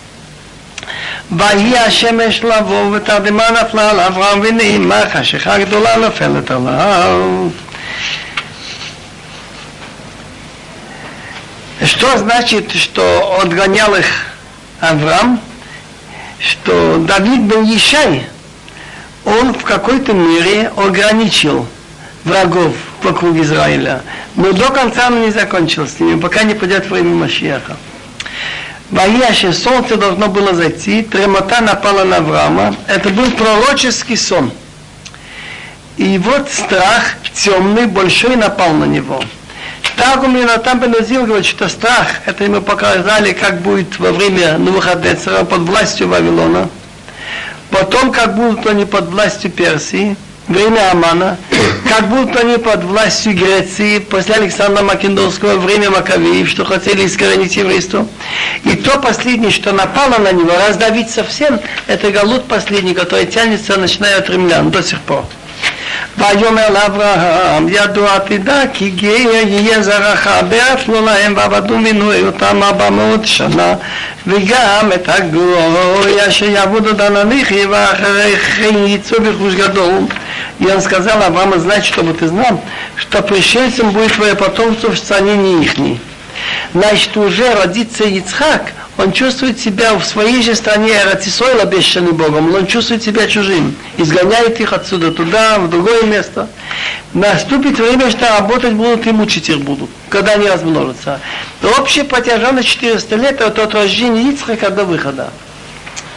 [1.37, 7.49] ויהי השמש לבוא ותרדמה נפלה על אברהם ונעימה חשיכה גדולה נופלת עליו
[11.88, 14.06] Что значит, что отгонял их
[14.82, 15.40] Авраам?
[16.38, 18.28] Что Давид был Ишай,
[19.24, 21.66] он в какой-то мере ограничил
[22.26, 24.02] врагов вокруг Израиля.
[24.36, 27.78] Но до конца он не закончил с ними, пока не придет время Машиаха.
[28.92, 32.76] Ваяше солнце должно было зайти, тремота напала на Авраама.
[32.88, 34.52] Это был пророческий сон.
[35.96, 39.24] И вот страх темный, большой напал на него.
[39.96, 44.58] Так у меня там Беназил говорит, что страх, это ему показали, как будет во время
[44.58, 46.70] Навуходнецера под властью Вавилона.
[47.72, 50.16] Потом, как будут они под властью Персии,
[50.48, 51.38] время Амана,
[51.90, 58.08] как будут они под властью Греции после Александра Македонского, время Маковеев, что хотели искоренить еврейство.
[58.64, 64.20] И то последнее, что напало на него, раздавить совсем, это галут последний, который тянется, начиная
[64.20, 65.26] от римлян до сих пор.
[66.19, 73.27] ויאמר לאברהם, ידוע תדע כי גאה יהיה זרעך, באף להם ועבדו מינוי אותם ארבע מאות
[73.27, 73.75] שנה,
[74.27, 80.03] וגם את הגוי אשר יעבוד עוד הנליכי, ואחרי כן יצאו ברכוש גדול.
[80.63, 82.63] И он сказал Аврааму, знать, чтобы ты знал,
[82.97, 86.01] что пришельцем будет твое потомство в стране не ихней.
[86.73, 92.66] Значит, уже родится Ицхак, он чувствует себя в своей же стране Ратисойла обещанный Богом, он
[92.66, 96.50] чувствует себя чужим, изгоняет их отсюда туда, в другое место.
[97.14, 101.20] Наступит время, что работать будут и мучить их будут, когда они размножатся.
[101.78, 105.30] Общая протяженность 400 лет это от рождения Ицхака до выхода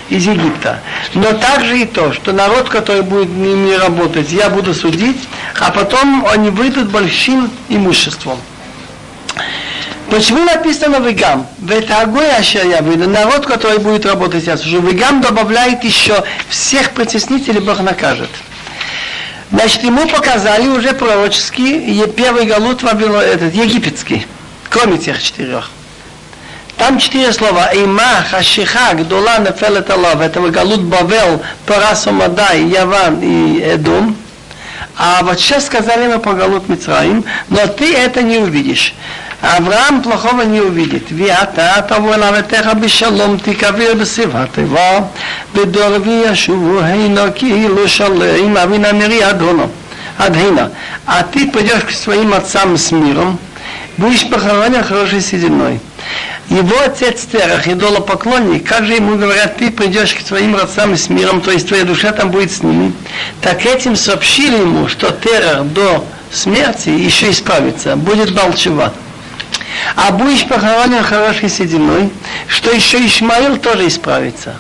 [0.09, 0.81] из Египта.
[1.15, 5.21] Но также и то, что народ, который будет не работать, я буду судить,
[5.61, 8.39] а потом они выйдут большим имуществом.
[10.11, 11.47] Почему написано «вегам»?
[11.69, 12.27] Это огонь
[12.81, 14.81] выйду, народ, который будет работать сейчас уже.
[14.81, 18.29] «Вегам» добавляет еще всех притеснителей Бог накажет.
[19.53, 24.27] Значит, ему показали уже пророческий первый галут Вавилон, этот, египетский,
[24.69, 25.71] кроме тех четырех.
[26.77, 27.73] Там четыре слова.
[27.73, 30.21] Има, Хашиха, Гдола, Нефелет Аллах.
[30.21, 34.17] Это Галут Бавел, Парасу Мадай, Яван и Эдом.
[34.97, 38.95] А вот сейчас сказали ему по Галут Мицраим, но ты это не увидишь.
[39.41, 41.11] Авраам плохого не увидит.
[41.11, 45.11] Виата того лаветеха бешалом тикавир бесиват его,
[45.55, 49.71] бедорви яшуву хейно киилу шалеим авина мири адоно.
[50.19, 50.73] Адхина.
[51.07, 53.39] А ты пойдешь к своим отцам с миром,
[53.97, 55.81] будешь похоронен хорошей сединой.
[56.51, 61.41] Его отец Терах, идолопоклонник, как же ему говорят, ты придешь к твоим родцам с миром,
[61.41, 62.93] то есть твоя душа там будет с ними.
[63.41, 68.93] Так этим сообщили ему, что Терах до смерти еще исправится, будет Балчува.
[69.97, 72.11] А будешь похоронен хорошей сединой,
[72.49, 74.55] что еще Ишмаил тоже исправится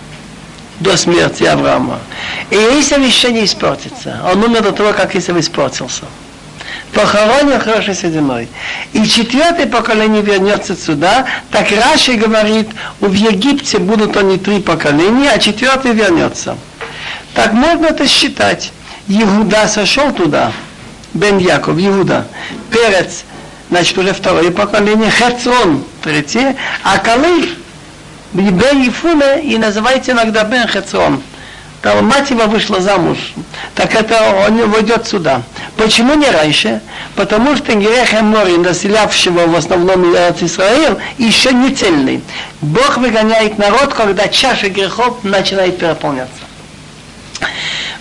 [0.80, 1.98] до смерти Авраама.
[2.50, 4.20] И Исав еще не испортится.
[4.32, 6.04] Он умер до того, как Исав испортился.
[6.92, 8.48] Похоронен хорошей сединой.
[8.92, 11.26] И четвертое поколение вернется сюда.
[11.50, 12.68] Так Раши говорит,
[13.00, 16.56] в Египте будут они три поколения, а четвертый вернется.
[17.34, 18.72] Так можно это считать.
[19.06, 20.52] Иуда сошел туда,
[21.14, 22.26] Бен Яков, Иуда.
[22.70, 23.24] Перец,
[23.70, 27.48] значит, уже второе поколение, Херцон, третье, а Калы,
[28.32, 31.22] Бен Ефуна, и называется иногда Бен Херцон.
[31.82, 33.16] Там мать его вышла замуж.
[33.74, 35.42] Так это он войдет сюда.
[35.78, 36.82] Почему не раньше?
[37.16, 42.22] Потому что грех Эмори, населявшего в основном Израиль, еще не цельный.
[42.60, 46.34] Бог выгоняет народ, когда чаша грехов начинает переполняться.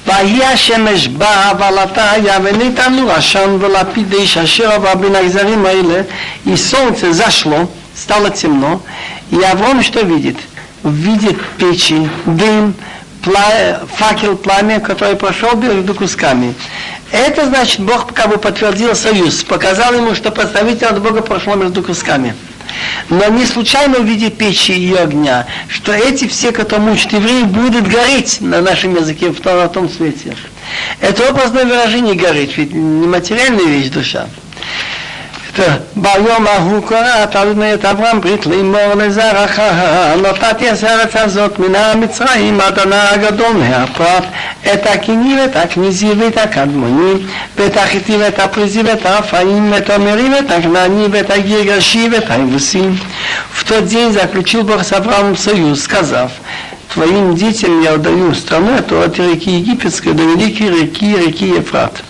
[0.06, 6.02] ויהי השמש באה ועלתה היה וניתן לו עשן ולפיד איש אשר עבר בין הגזרים האלה,
[6.46, 8.80] и солнце зашло, стало темно,
[9.30, 10.36] и Авром что видит?
[10.82, 12.74] Видит печи, дым,
[13.22, 13.80] пла...
[13.96, 16.54] факел пламя, который прошел между кусками.
[17.10, 21.82] Это значит, Бог как бы подтвердил союз, показал ему, что представитель от Бога прошло между
[21.82, 22.34] кусками.
[23.09, 28.41] Но не случайно в печи и огня, что эти все, кто мучат евреев, будут гореть
[28.41, 30.35] на нашем языке в том, на том свете.
[30.99, 34.27] Это образное выражение горит, ведь не материальная вещь душа.
[35.96, 39.60] ביום ההוא קראת אדוני את אברהם ברית לאמור לזרעך
[40.22, 44.24] נתתי את הארץ הזאת מן המצרים עד הנא הגדול מהפרט
[44.72, 47.12] את הקיני ואת הכניזי ואת הקדמוני
[47.56, 52.82] ואת החיטי ואת הפריזי ואת הרפאים ואת המרי ואת הכנעני ואת הגרגשי ואת היבוסי.
[53.58, 56.30] В тот день заключил Бог с Авраамом союз, сказав,
[56.92, 62.02] твоим детям я отдаю страну эту от реки Египетской до великой реки, реки Ефрат.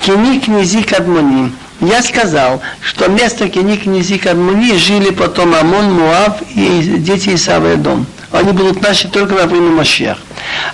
[0.00, 6.81] Кини князи Кадмоним, я сказал, что вместо Кени князи Кадмуни жили потом Амон, Муав и
[6.97, 8.05] дети Исава и Дом.
[8.31, 10.17] Они будут наши только во время Машьях.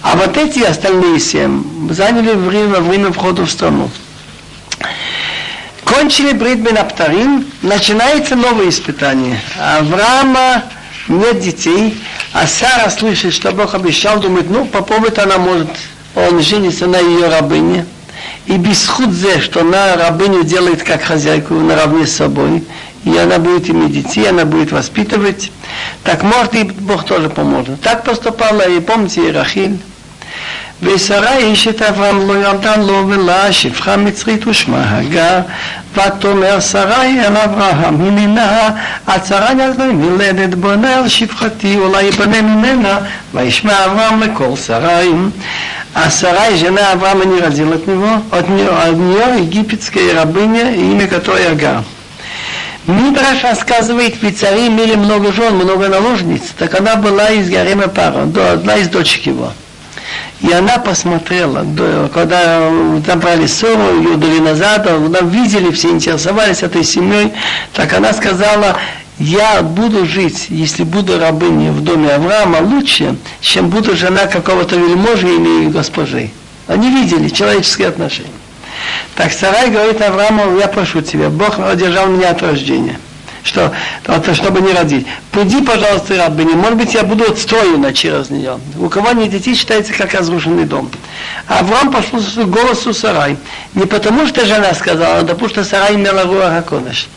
[0.01, 3.89] А вот эти остальные семь заняли время, во время входа в страну.
[5.85, 9.39] Кончили брит Бенаптарим, начинается новое испытание.
[9.59, 10.63] Авраама
[11.07, 11.97] нет детей,
[12.33, 15.69] а Сара слышит, что Бог обещал, думает, ну, попробует она может,
[16.15, 17.85] он женится на ее рабыне,
[18.46, 22.64] и без худзе, что она рабыню делает как хозяйку наравне с собой,
[23.04, 25.50] и она будет иметь детей, она будет воспитывать,
[26.04, 27.80] так может и Бог тоже поможет.
[27.80, 29.78] Так поступала и помните Рахиль.
[30.82, 35.40] ושרה אשת אברהם לא ירדה לו ולה שפחה מצרית ושמה הגר
[35.94, 38.70] ותאמר שרי אל אברהם הננה
[39.06, 42.98] הצרה ילדה מלדת בונה על שפחתי אולי יבנה ממנה
[43.34, 45.08] וישמע אברהם לכל שרי
[45.95, 51.07] а Сарай, жена Авраама, не родила от него, от нее, от нее египетская рабыня, имя
[51.07, 51.85] которой Агар.
[52.85, 58.23] Мидраш рассказывает, ведь цари имели много жен, много наложниц, так она была из Гарема Пара,
[58.23, 59.53] одна из дочек его.
[60.41, 61.65] И она посмотрела,
[62.13, 62.69] когда
[63.07, 67.31] забрали ссору, ее дали назад, она видели, все интересовались этой семьей,
[67.73, 68.75] так она сказала,
[69.19, 75.27] я буду жить, если буду рабыней в доме Авраама, лучше, чем буду жена какого-то вельможи
[75.27, 76.31] или госпожи.
[76.67, 78.29] Они видели человеческие отношения.
[79.15, 82.99] Так Сарай говорит Аврааму, я прошу тебя, Бог одержал меня от рождения.
[83.43, 83.71] Что,
[84.03, 85.05] то, чтобы не родить.
[85.31, 86.55] Пойди, пожалуйста, рабыня.
[86.55, 88.57] Может быть, я буду отстроена через нее.
[88.79, 90.89] У кого нет детей, считается как разрушенный дом.
[91.47, 93.37] Авраам пошел голосу Сарай.
[93.75, 97.07] Не потому, что жена сказала, а потому что Сарай имела руа Хакодыш.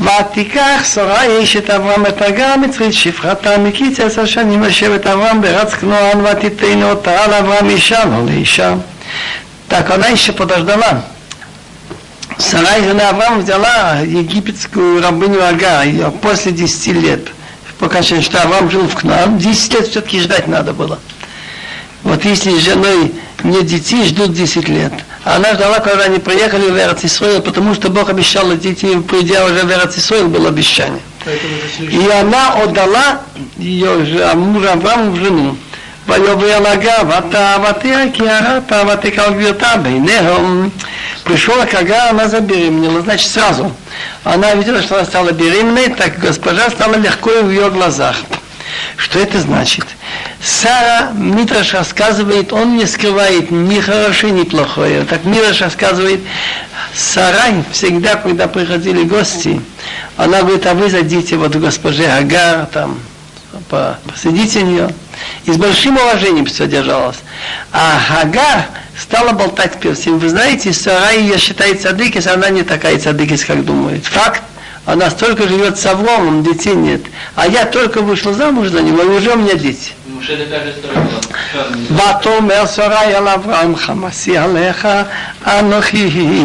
[0.00, 6.20] ותיקח שרה אשת אברהם את הגר המצרית שפחתה מקיץ עשר שנים לשבת אברהם ברץ כנוען
[6.20, 8.74] ותיתנו אותה לאברהם אישה לא לאישה.
[9.68, 11.04] Так, она еще подождала.
[12.38, 17.28] Сарай, жена Авраама, взяла египетскую рабыню Ага ее после 10 лет.
[17.78, 20.98] Пока что Авраам жил в Кнаан, 10 лет все-таки ждать надо было.
[22.02, 23.12] Вот если с женой
[23.42, 24.92] нет детей, ждут 10 лет.
[25.23, 29.71] она ждала, когда они приехали в Эрцисоил, потому что Бог обещал идти, придя уже в
[29.71, 31.01] Эрцисоил, было обещание.
[31.79, 33.21] И она отдала
[33.57, 35.55] ее а, мужа Аврааму в жену.
[41.23, 43.71] Пришел, а когда она забеременела, значит сразу.
[44.23, 48.15] Она видела, что она стала беременной, так госпожа стала легко в ее глазах.
[48.97, 49.85] Что это значит?
[50.43, 55.03] Сара Митраш рассказывает, он не скрывает ни хорошее, ни плохое.
[55.05, 56.21] Так Митраш рассказывает,
[56.93, 59.61] Сарай всегда, когда приходили гости,
[60.17, 62.99] она говорит, а вы зайдите вот госпоже Агар, там,
[64.07, 64.93] посидите нее.
[65.45, 67.19] И с большим уважением все держалось.
[67.71, 68.65] А Агар
[68.99, 70.19] стала болтать с Персием.
[70.19, 74.05] Вы знаете, Сарай ее считает цадыкис, она не такая цадыкис, как думает.
[74.05, 74.41] Факт,
[74.84, 77.02] Она столько живет с Авромом, детей нет.
[77.34, 79.92] А я только вышла замуж за него, и уже у меня дети.
[81.90, 84.88] ותאמר שרי אל אברהם חמסי עליך
[85.46, 86.44] אנוכי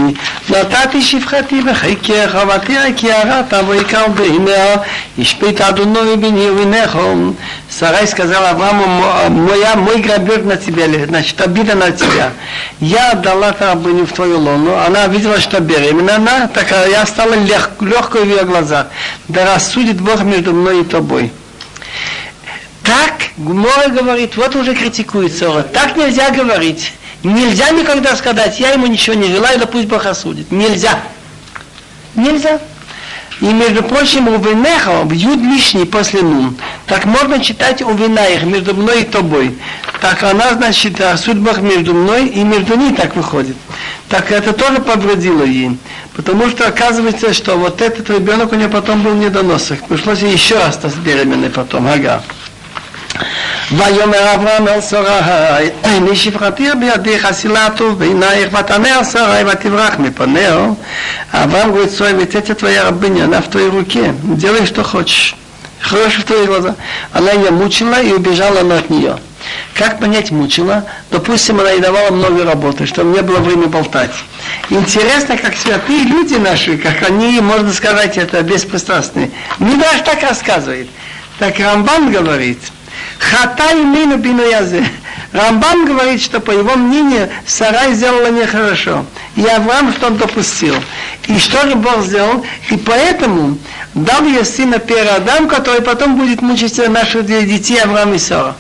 [0.50, 4.76] נתתי שפחתי בחיקך ותראה כי הרעת ויקר בעיניה
[5.20, 7.32] השפית אדוני בני ובניכם
[7.72, 8.86] Сарай сказал Аврааму,
[9.30, 12.34] моя, мой грабеж на тебя лежит, значит, обида на тебя.
[12.82, 17.70] Я отдала рабыню в твою лону, она видела, что беременна, она такая, я стала лег,
[17.80, 18.89] легкой в ее глазах.
[19.29, 21.33] Да рассудит Бог между мной и тобой.
[22.83, 25.63] Так Гмора говорит, вот уже критикует Сора.
[25.63, 26.93] Так нельзя говорить.
[27.23, 30.53] Нельзя никогда сказать, я ему ничего не желаю, да пусть Бог осудит.
[30.53, 31.01] Нельзя.
[32.15, 32.61] Нельзя.
[33.41, 36.57] И, между прочим, у Венеха бьют лишний после нун.
[36.87, 39.59] Так можно читать у их между мной и тобой.
[40.01, 43.57] Так она, значит, о судьбах между мной и между ней так выходит.
[44.09, 45.79] Так это тоже повредило ей.
[46.15, 49.87] Потому что оказывается, что вот этот ребенок у нее потом был недоносок.
[49.87, 51.87] Пришлось ей еще раз беременной потом.
[51.87, 52.23] Ага.
[53.78, 60.76] ויאמר אברהם אל שרי, אני שפחתיר בידיך עשילה טוב בעינייך ותענה על שרי ותברח מפנהו.
[61.32, 65.36] Авраам говорит, Сой, ведь это твоя рабыня, она в твоей руке, делай, что хочешь.
[65.80, 66.76] Хорошо в твои глаза.
[67.14, 69.18] Она ее мучила и убежала она от нее.
[69.74, 70.84] Как понять мучила?
[71.10, 74.12] Допустим, она ей давала много работы, чтобы не было времени болтать.
[74.70, 79.32] Интересно, как святые люди наши, как они, можно сказать, это беспристрастные.
[79.60, 80.90] Не даже так рассказывает.
[81.40, 82.75] Так Рамбан говорит –
[83.19, 84.89] Хатай мину бину язе.
[85.33, 89.05] Рамбам говорит, что по его мнению Сарай сделала нехорошо.
[89.35, 90.75] И Авраам, что он допустил.
[91.27, 92.45] И что же Бог сделал?
[92.71, 93.59] И поэтому
[93.95, 98.55] дал ее сына Перадам, который потом будет мучить наших детей Авраам и Сара.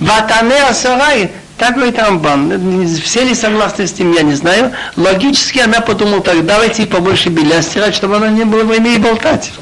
[0.00, 2.86] Ватане Сарай, так говорит Рамбан.
[3.02, 4.72] Все ли согласны с этим, я не знаю.
[4.96, 9.52] Логически она подумала так, давайте побольше белья стирать, чтобы она не было времени болтать.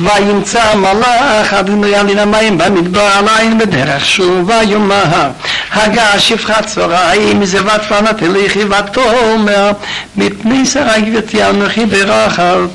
[0.00, 5.30] וימצא המלאך אדוני על המים במדבר על עין בדרך שוב ויאמר
[5.72, 9.70] הגה שפחת צהריים זבת פנה תלכי ותאמר
[10.16, 12.66] מפני שרה גברתי אנוכי ברחל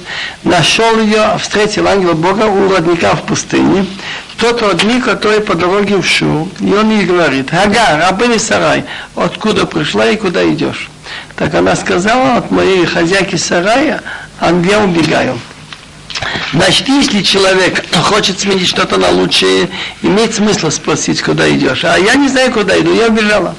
[0.46, 3.86] нашел ее, встретил ангел Бога у родника в пустыне,
[4.38, 8.86] тот родник, который по дороге в Шу, и он ей говорит, Ага, рабыня Сарай,
[9.16, 10.90] откуда пришла и куда идешь?
[11.36, 14.02] Так она сказала, от моей хозяйки Сарая,
[14.40, 15.40] а я убегаю.
[16.54, 19.70] Значит, если человек хочет сменить что-то на лучшее,
[20.02, 21.84] имеет смысл спросить, куда идешь.
[21.84, 23.56] А я не знаю, куда иду, я убежала.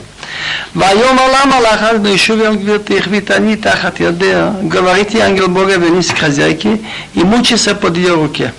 [0.74, 6.78] והיום עלה מלאך אז נשוב גברתך ותעני תחת ידיה, говорите ангел Бога, вернись к хозяйке
[7.14, 8.50] и мучайся под ее руке.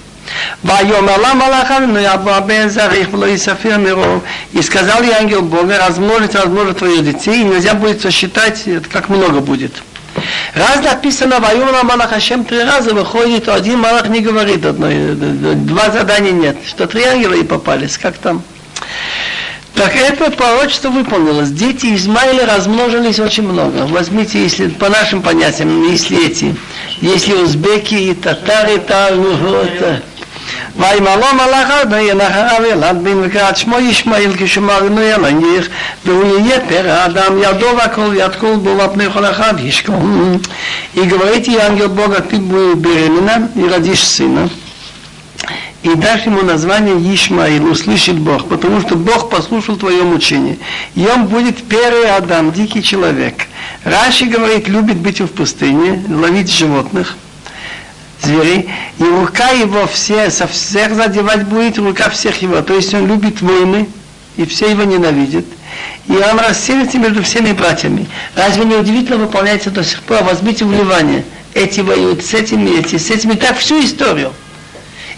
[0.63, 4.21] ויאמר לה מלאך אבינו יבוא בן זריך ולא יספר миров.
[4.53, 9.39] И сказал ей ангел Бога, размножить, размножить твоих детей, и нельзя будет сосчитать, как много
[9.39, 9.71] будет.
[10.54, 16.56] Раз написано «Ваюна Малахашем» три раза выходит, один Малах не говорит одной, два задания нет.
[16.66, 18.42] Что три ангела и попались, как там?
[19.74, 21.50] Так это пророчество выполнилось.
[21.50, 23.86] Дети Измаиля размножились очень много.
[23.86, 26.54] Возьмите, если по нашим понятиям, если эти,
[27.00, 29.36] если узбеки и татары, то, ну,
[30.61, 35.69] это, וימלא מלאך אדוני אחריו ילד בן וקראת שמו ישמעאל כשמרנו ילנגיך
[36.05, 40.39] והוא יהיה פרא האדם ידו והכל יד כל בו לפני כל אחד ישכון.
[40.95, 44.49] И говорите, ангел Бога, ты будешь беременна и родишь сына.
[45.84, 50.57] И дашь ему название Ишмаил, услышит Бог, потому что Бог послушал твое мучение.
[50.95, 53.36] И он будет первый Адам, дикий человек.
[53.84, 57.28] Раши говорит, любит быть в пустыне, ловить животных –
[58.22, 62.62] зверей, и рука его все, со всех задевать будет, рука всех его.
[62.62, 63.88] То есть он любит войны,
[64.36, 65.44] и все его ненавидят.
[66.08, 68.06] И он расселится между всеми братьями.
[68.34, 70.22] Разве не удивительно выполняется до сих пор?
[70.22, 71.24] Возьмите в Ливане.
[71.54, 73.34] Эти воюют с этими, эти с этими.
[73.34, 74.32] Так всю историю.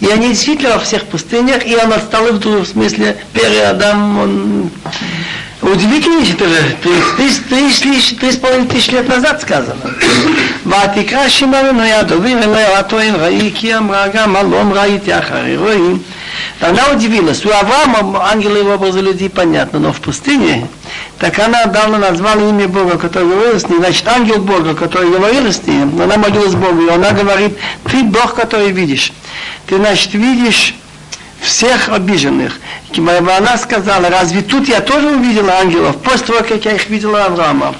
[0.01, 3.17] И они действительно во всех пустынях, и он отстал в другом смысле.
[3.33, 4.69] Первый Адам, он
[5.64, 6.76] Удивительно, это же
[8.18, 9.94] три с половиной тысяч лет назад сказано.
[10.66, 16.02] ותקרא שמעון הדובים אליה הטוען ראי כי אמרה גם אלום ראיתי אחרי רואים.
[16.60, 17.44] Она удивилась.
[17.44, 20.68] У Авраама ангелы его образы людей понятно, но в пустыне,
[21.18, 25.50] так она давно назвала имя Бога, который говорил с ней, значит, ангел Бога, который говорил
[25.50, 27.56] с ней, она молилась Богу, и она говорит,
[27.90, 29.12] ты Бог, который видишь.
[29.66, 30.74] Ты, значит, видишь
[31.45, 32.59] всех обиженных.
[32.97, 37.75] Она сказала, разве тут я тоже увидела ангелов, после того, как я их видела Авраама.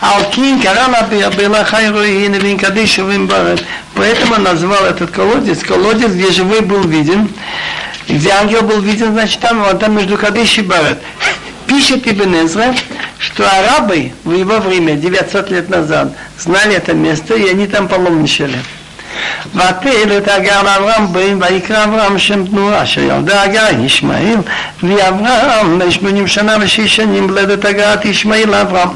[0.00, 3.64] Алкин, Карана, Бела, Хайру, и Невин, Кадишу, Вимбарет.
[3.94, 7.28] Поэтому назвал этот колодец, колодец, где живой был виден.
[8.08, 10.98] Где ангел был виден, значит, там, вот там между Кадиш и Барет.
[11.66, 12.74] Пишет Ибн Эзра,
[13.18, 18.58] что арабы в его время, 900 лет назад, знали это место, и они там паломничали.
[19.55, 24.37] ותהל את הגר לאברהם באים ויקרא אברהם שם תנועה אשר ילדה הגר ישמעאל
[24.83, 28.89] ואברהם בשמונים שנה ושש שנים בלדת הגר את ישמעאל לאברהם.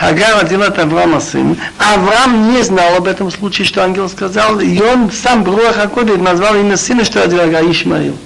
[0.00, 1.56] Агар родила от Авраама сын.
[1.78, 6.56] Авраам не знал об этом случае, что ангел сказал, и он сам Бруах Акодит назвал
[6.56, 8.16] имя сына, что родил Агар Ишмаил.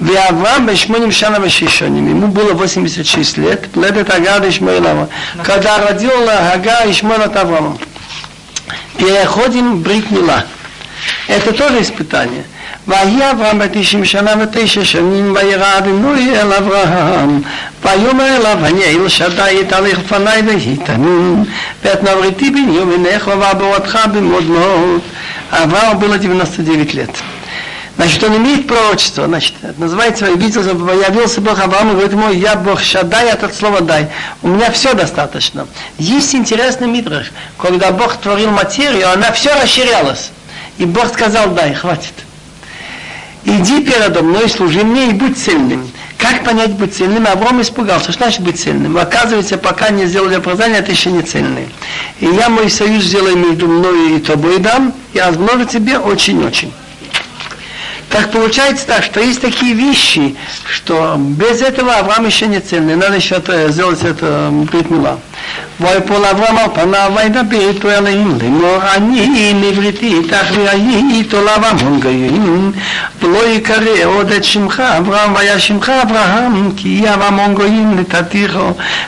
[0.00, 5.08] ואברהם בשמונים שנה ושש שנים, ему было 86 лет, летет Агар Ишмаилова,
[5.44, 7.78] когда родил Агар Ишмаил от Авраама.
[8.98, 10.44] Переходим брит мила.
[11.28, 12.44] Это тоже испытание.
[12.88, 17.40] ויהי אברהם בתשעים שנה ותשע שנים וירא אדינוי אל אברהם
[17.82, 21.44] ויאמר אליו אני אל שדי תהליך לפניי והתענון
[21.84, 25.00] ואת נבריתי בני ובנך ובעבורתך במאוד מאוד
[25.50, 27.10] Аврааму было 99 лет.
[27.99, 32.79] Значит, он имеет пророчество, значит, это называется, виделся, явился Бог Аврааму, говорит ему, я Бог
[32.79, 34.07] Шадай, от слова дай.
[34.41, 35.67] У меня все достаточно.
[35.97, 40.31] Есть интересный мидраж, когда Бог творил материю, она все расширялась.
[40.77, 42.13] И Бог сказал, дай, хватит.
[43.43, 45.91] Иди передо мной, служи мне и будь цельным.
[46.17, 47.27] Как понять быть цельным?
[47.27, 48.13] Авраам испугался.
[48.13, 48.97] Что значит быть цельным?
[48.97, 51.67] Оказывается, пока не сделали оправдание, это еще не цельный.
[52.21, 56.71] И я мой союз сделаю между мной и тобой дам, и размножу тебе очень-очень.
[58.10, 60.36] Так получается так, что есть такие вещи,
[60.70, 62.96] что без этого Авраам еще не цельный.
[62.96, 65.18] Надо еще сделать это бритмила.
[65.80, 72.00] ויפול אברהם על פניו וידבר איתו אלוהים לאמור אני נבראתי איתך ויהי איתו לאו המון
[72.00, 72.72] גויים
[73.22, 78.58] ולא יקרא עוד את שמך אברהם והיה שמך אברהם כי יהיה המון גויים נתתיך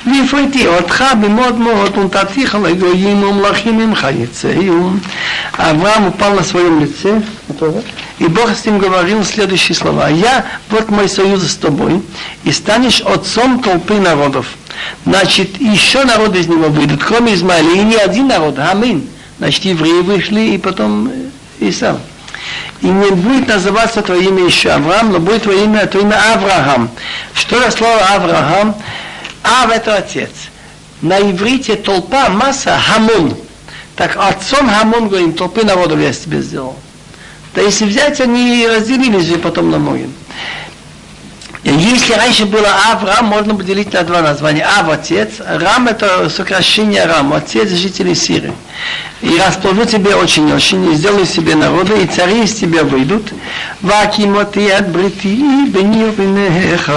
[0.07, 4.91] והפריתי אותך במאוד מאוד ונתתיך לגויים ומלכים ממך יצאו
[5.59, 7.23] Авраам упал на своем лице,
[8.22, 10.08] и Бог с ним говорил следующие слова.
[10.08, 12.04] «Я, вот мой союз с тобой,
[12.44, 14.46] и станешь отцом толпы народов».
[15.08, 19.08] Значит, еще народы из него выйдут, кроме Измаиля, и не один народ, амин.
[19.40, 21.12] Значит, евреи вышли, и потом
[21.60, 21.98] Исав.
[22.82, 26.92] И не будет называться твое имя еще Авраам, но будет твое имя, твое имя Авраам.
[27.34, 28.76] Что за слово Авраам?
[29.44, 30.30] Ав это отец.
[31.02, 33.36] На иврите толпа, масса, хамон.
[33.96, 36.78] Так отцом хамон говорим, толпы народов я себе сделал.
[37.54, 40.10] Да если взять, они разделились же потом на многие.
[41.64, 44.66] Если раньше было Авраам, можно поделить на два названия.
[44.66, 48.54] Ав– отец, Рам– это сокращение Рам, отец жителей Сирии.
[49.23, 53.33] И расположу тебе очень-очень, и сделаю себе народы, и цари из тебя выйдут.
[53.83, 56.93] Вакимоти от брити, бени ובניך,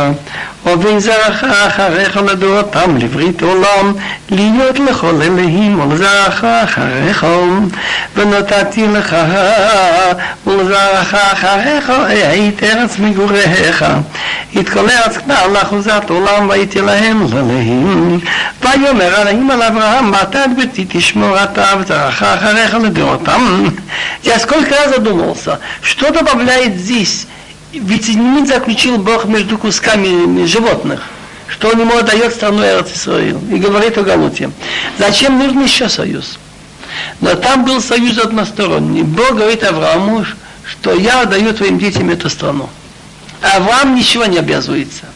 [0.66, 3.94] ובין זרעך אחריך לדורותם לברית עולם,
[4.30, 7.26] להיות לכל אלוהים ולזרעך אחריך,
[8.16, 9.16] ונתתי לך
[10.48, 13.86] ולזרעך אחריך את ארץ מגוריך,
[14.60, 18.20] את כל ארץ כנען לאחוזת עולם והייתי להם לאלוהים.
[18.62, 21.73] ויאמר אלוהים על אברהם, מתת ביתי תשמור אתה וזרעך אחריך לדורותם.
[24.23, 27.27] Я сколько раз задумался, что добавляет здесь
[27.79, 31.03] ведь не заключил Бог между кусками животных,
[31.49, 34.51] что он ему отдает страну Эрцисраил и говорит о Галуте.
[34.99, 36.39] Зачем нужен еще союз?
[37.21, 39.03] Но там был союз односторонний.
[39.03, 40.25] Бог говорит Аврааму,
[40.65, 42.69] что я отдаю твоим детям эту страну.
[43.43, 45.07] Авраам ничего не обязуется.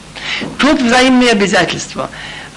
[0.58, 2.10] Тут взаимные обязательства.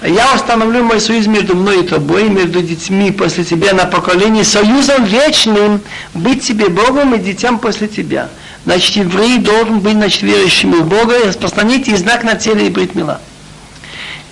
[0.04, 5.04] Я установлю мой союз между мной и тобой, между детьми после тебя на поколение, союзом
[5.04, 5.80] вечным
[6.12, 8.28] быть тебе Богом и детям после тебя.
[8.64, 12.70] Значит, еврей должен быть значит, верующим в Бога и распространить и знак на теле и
[12.70, 13.20] бритмила.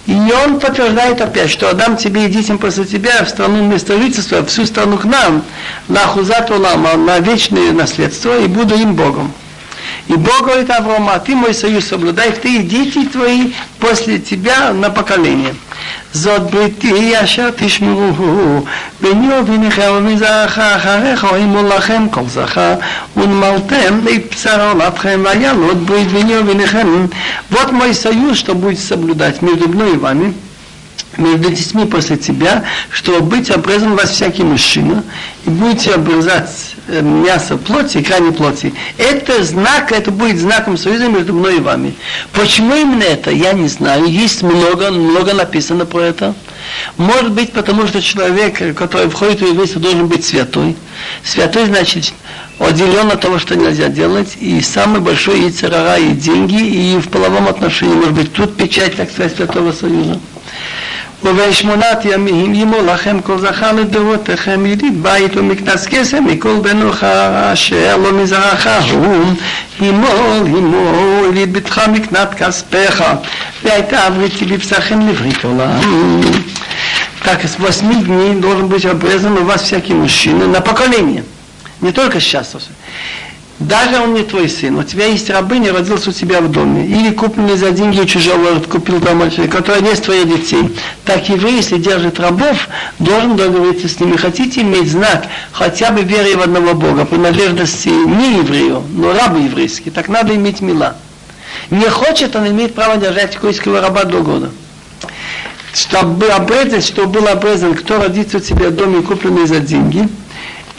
[0.06, 0.14] И
[0.44, 4.66] он подтверждает опять, что отдам тебе и детям после тебя в страну место жительства, всю
[4.66, 5.44] страну к нам,
[5.86, 9.32] на хузат улама, на вечное наследство, и буду им Богом.
[10.09, 14.89] И Бог говорит Авраама, ты мой союз соблюдай, ты и дети твои после тебя на
[14.89, 15.53] поколение.
[16.13, 18.66] זאת בריתי אשר תשמעו
[19.01, 22.74] ביני וביניכם ומזרעך אחריך ימול לכם כל זכר
[23.17, 27.05] ונמלתם את בשר עולתכם וילוד ברית ביני וביניכם
[27.51, 30.33] Вот мой союз, что будет соблюдать между мной и вами,
[31.21, 35.05] между детьми после тебя, чтобы быть обрезан вас всякий мужчина,
[35.47, 38.75] и будете обрезать мясо плоти, крайней плоти.
[38.99, 41.95] Это знак, это будет знаком союза между мной и вами.
[42.33, 44.07] Почему именно это, я не знаю.
[44.07, 46.34] Есть много, много написано про это.
[46.97, 50.76] Может быть, потому что человек, который входит в еврейство, должен быть святой.
[51.25, 52.13] Святой значит
[52.59, 57.09] отделен от того, что нельзя делать, и самый большой и царара, и деньги, и в
[57.09, 60.21] половом отношении, может быть, тут печать, так сказать, Святого Союза.
[61.24, 67.03] ובין שמונת ימים ימול לכם כל זכר לדורותיכם ידיד בית ומקנס כסף מכל בנוך
[67.53, 69.33] אשר לא מזרעך הוא
[69.82, 73.03] ימול ימול יליד ביתך מקנת כספך
[73.63, 75.79] והייתה הבריתי בבשרכם לברית עולם.
[77.25, 81.24] Так, с восьми дней должен быть обрезан у вас всякий мужчина на поколение.
[81.82, 82.55] Не только сейчас.
[83.61, 87.11] Даже он не твой сын, у тебя есть рабыня, родился у тебя в доме, или
[87.12, 90.74] купленный за деньги чужого, купил там мальчика, который не из твоих детей.
[91.04, 92.68] Так еврей, если держит рабов,
[92.99, 94.16] должен договориться с ними.
[94.16, 99.92] Хотите иметь знак хотя бы веры в одного Бога, принадлежности не еврею, но рабы еврейские,
[99.92, 100.96] так надо иметь мила.
[101.68, 104.50] Не хочет, он имеет право держать койского раба до года.
[105.74, 110.08] Чтобы обрезать, чтобы был обрезан, кто родится у тебя в доме, купленный за деньги–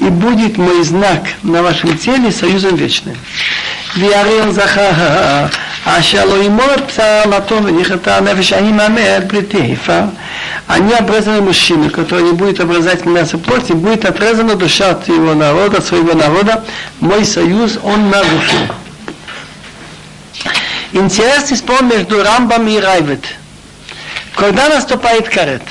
[0.00, 3.16] и будет мой знак на вашем теле союзом вечным.
[3.96, 4.90] ויריר זכר,
[5.84, 10.02] אשר לא ימור בשר מתום ונכרתה הנפש, אני מאמר בריתי הפר.
[10.68, 15.80] Они обрезаны мужчины, который не будет обрезать мясо плоти, будет отрезана душа от его народа,
[15.80, 16.64] своего народа.
[16.98, 18.66] Мой союз он нарушил.
[20.92, 23.24] Интересный спор между Рамбом и Райвет.
[24.34, 25.62] Когда наступает карет?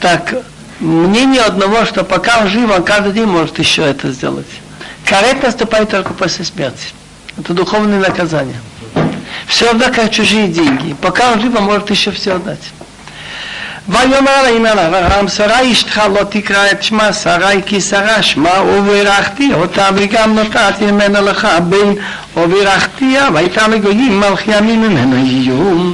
[0.00, 0.34] Так,
[0.81, 4.47] мнение одного, что пока он жив, он каждый день может еще это сделать.
[5.05, 6.87] Карет наступает только после смерти.
[7.37, 8.59] Это духовное наказание.
[9.47, 10.95] Все равно как чужие деньги.
[11.01, 12.71] Пока он жив, он может еще все отдать.
[13.88, 19.88] ויאמר לעניין אברהם, שרה אשתך לא תקרא את שמה, שרה כי שרה שמה, וברכתי אותה
[19.94, 21.92] וגם נתתי ממנה לך בן,
[22.36, 25.92] וברכתיה, והייתה לגויים מלכי ימים ממנו יהיו.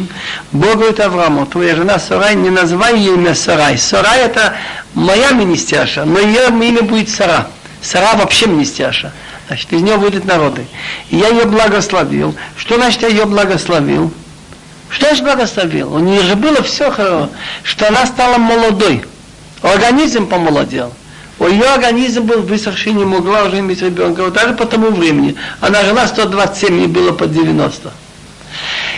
[0.53, 3.79] Богу это Аврааму, твоя жена Сарай, не называй ее имя Сарай.
[3.79, 4.55] Сарай это
[4.95, 7.47] моя министяша, но ее имя будет Сара.
[7.81, 9.13] Сара вообще министяша.
[9.47, 10.67] Значит, из нее выйдут народы.
[11.11, 12.35] И я ее благословил.
[12.57, 14.13] Что значит я ее благословил?
[14.90, 15.94] Что же благословил?
[15.94, 17.30] У нее же было все хорошо,
[17.64, 19.04] что она стала молодой.
[19.62, 20.94] Организм помолодел.
[21.40, 24.24] У ее организм был высохший, не могла уже иметь ребенка.
[24.24, 25.36] Вот даже по тому времени.
[25.62, 27.92] Она жила 127, ей было под 90.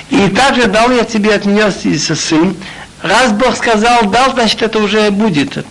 [0.10, 2.56] И также дал я тебе от нее сын.
[3.02, 5.66] Раз Бог сказал, дал, значит, это уже будет.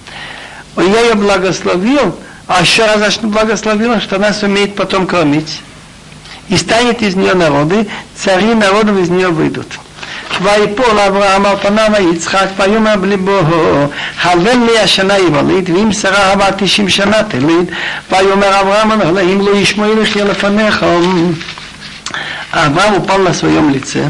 [0.76, 2.16] Я ее благословил,
[2.46, 5.60] а еще раз значит, благословил, что она сумеет потом кормить.
[6.48, 9.66] И станет из нее народы, цари народов из нее выйдут.
[10.42, 13.40] ויפול אברהם על פניו ויצחק ויאמר בליבו
[14.22, 17.68] הלל לי השנה יבלית ואם שרה הבאה תשעים שנה תלית
[18.10, 20.86] ויאמר אברהם אם לא ישמעי לחיה לפניך.
[22.52, 24.00] אברהם הוא לעשו ויום לצא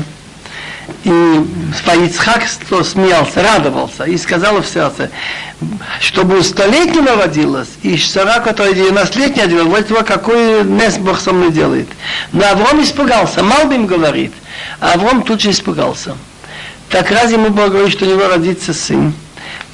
[1.05, 5.11] и Ицхак смеялся, радовался, и сказал в сердце,
[6.01, 11.89] чтобы у столетнего родилась, и Сара, которая 90-летняя, вот какой нес Бог со мной делает.
[12.33, 14.33] Но Авраам испугался, Малбим говорит,
[14.81, 16.17] а Авраам тут же испугался.
[16.89, 19.13] Так раз ему Бог говорит, что у него родится сын,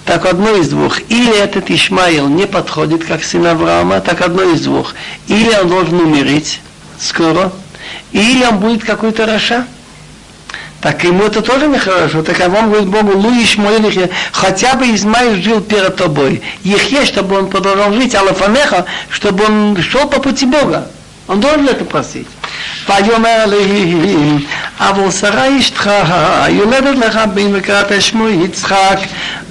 [0.04, 1.00] так одно из двух.
[1.08, 4.94] Или этот Ишмаил не подходит как сын Авраама, так одно из двух.
[5.28, 6.60] Или он должен умереть
[6.98, 7.52] скоро,
[8.12, 9.66] или он будет какой-то Раша
[10.83, 12.23] Так ему это тоже нехорошо.
[12.23, 13.81] Так а вам говорит Богу, Луиш мой
[14.31, 16.41] хотя бы Измаил жил перед тобой.
[16.63, 20.87] Их есть, чтобы он продолжал жить, Алафанеха, чтобы он шел по пути Бога.
[21.27, 22.27] Он должен это просить.
[22.89, 24.45] ויאמר אלוהים,
[24.79, 25.89] אבל שרה אשתך,
[26.49, 28.99] יולדת לך בן וקראת שמו יצחק,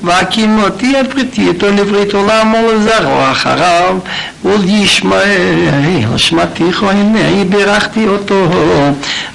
[0.03, 3.99] והקים אותי את בריתי איתו לברית עולם ולזרוע אחריו,
[4.45, 8.49] ולישמעאל שמעתיך הנה בירכתי אותו,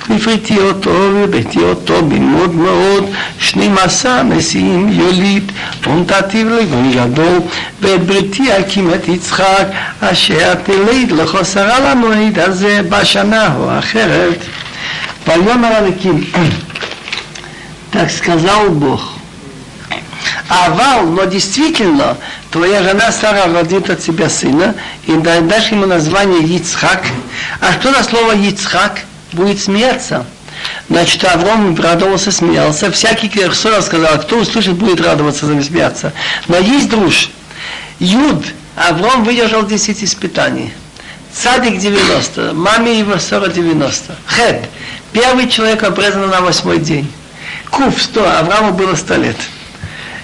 [0.09, 3.09] והפריתי אותו והבאתי אותו במאוד מאוד,
[3.39, 5.51] שנים עשר נשיאים יוליד,
[5.87, 7.39] ונתתי לגוי גדול,
[7.81, 9.67] ואת בריתי אקים את יצחק,
[9.99, 14.37] אשר תליד לחוסרה למועד הזה בשנה ההוא אחרת.
[15.27, 16.23] ויאמר אלוקים,
[17.91, 19.13] так сказал Бог.
[20.49, 22.17] Авал, но действительно,
[22.51, 24.75] твоя жена Сара родит от тебя сына,
[25.05, 27.03] и дашь ему название Ицхак.
[27.61, 29.01] А что на слово Ицхак?
[29.32, 30.24] Будет смеяться.
[30.88, 32.90] Значит, Авром радовался, смеялся.
[32.90, 36.12] Всякий Керсора сказал, кто услышит, будет радоваться, смеяться.
[36.48, 37.30] Но есть друж.
[37.98, 38.44] Юд,
[38.76, 40.72] Авром выдержал 10 испытаний.
[41.32, 44.16] Цадик 90, маме его 40 90.
[44.26, 44.68] Хет,
[45.12, 47.10] первый человек обрезан на восьмой день.
[47.70, 49.36] Куф 100, Аврааму было 100 лет.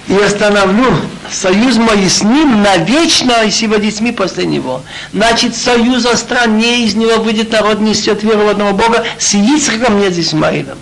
[0.07, 0.95] И остановлю
[1.31, 4.83] союз мой с ним навечно и с его детьми после него.
[5.13, 9.99] Значит, союз о стране, из него выйдет народ, несет веру в одного Бога, с Ицхаком,
[10.01, 10.79] не с Исмаилом.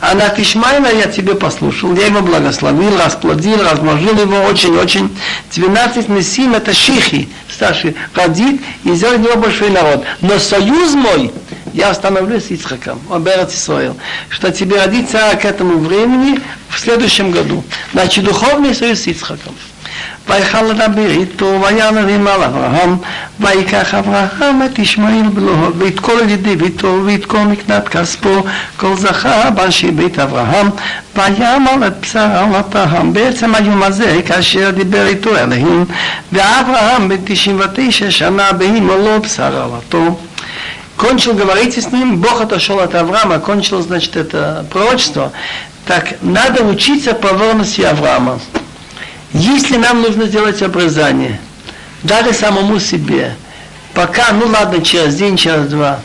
[0.00, 5.16] А на Ишмаила я тебе послушал, я его благословил, расплодил, размножил его очень-очень.
[5.54, 10.04] 12 Несим это шихи, старший, родит и сделал него большой народ.
[10.20, 11.32] Но союз мой,
[11.72, 13.96] я остановлюсь с Ицхаком, Оберет Исраил,
[14.28, 17.64] что тебе родится к этому времени в следующем году.
[17.92, 19.54] Значит, духовный союз с Ицхаком.
[20.29, 22.97] ויכל לדבר איתו, וינרים על אברהם,
[23.39, 28.43] ויקח אברהם את ישמעאל בנו, ואת כל ידיו איתו, ואת כל מקנת כספו,
[28.77, 30.69] כל זכר באנשי בית אברהם,
[31.15, 33.13] ויאמר את בשר עלתם.
[33.13, 35.85] בעצם היום הזה, כאשר דיבר איתו אלוהים,
[36.31, 40.19] ואברהם בן 99 שנה בהימו לו בשר עלתו.
[40.97, 45.33] Кончил говорить с ним, Бог отошел от Авраама, кончил, значит, это пророчество.
[45.85, 48.39] Так, надо учиться проворности Авраама.
[49.32, 51.38] Если нам нужно сделать обрезание,
[52.02, 53.36] даже самому себе,
[53.94, 56.00] пока, ну ладно, через день, через два,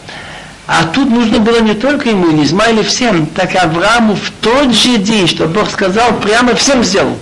[0.68, 4.98] а тут нужно было не только ему, не Измаиле всем, так Аврааму в тот же
[4.98, 7.18] день, что Бог сказал, прямо всем сделал.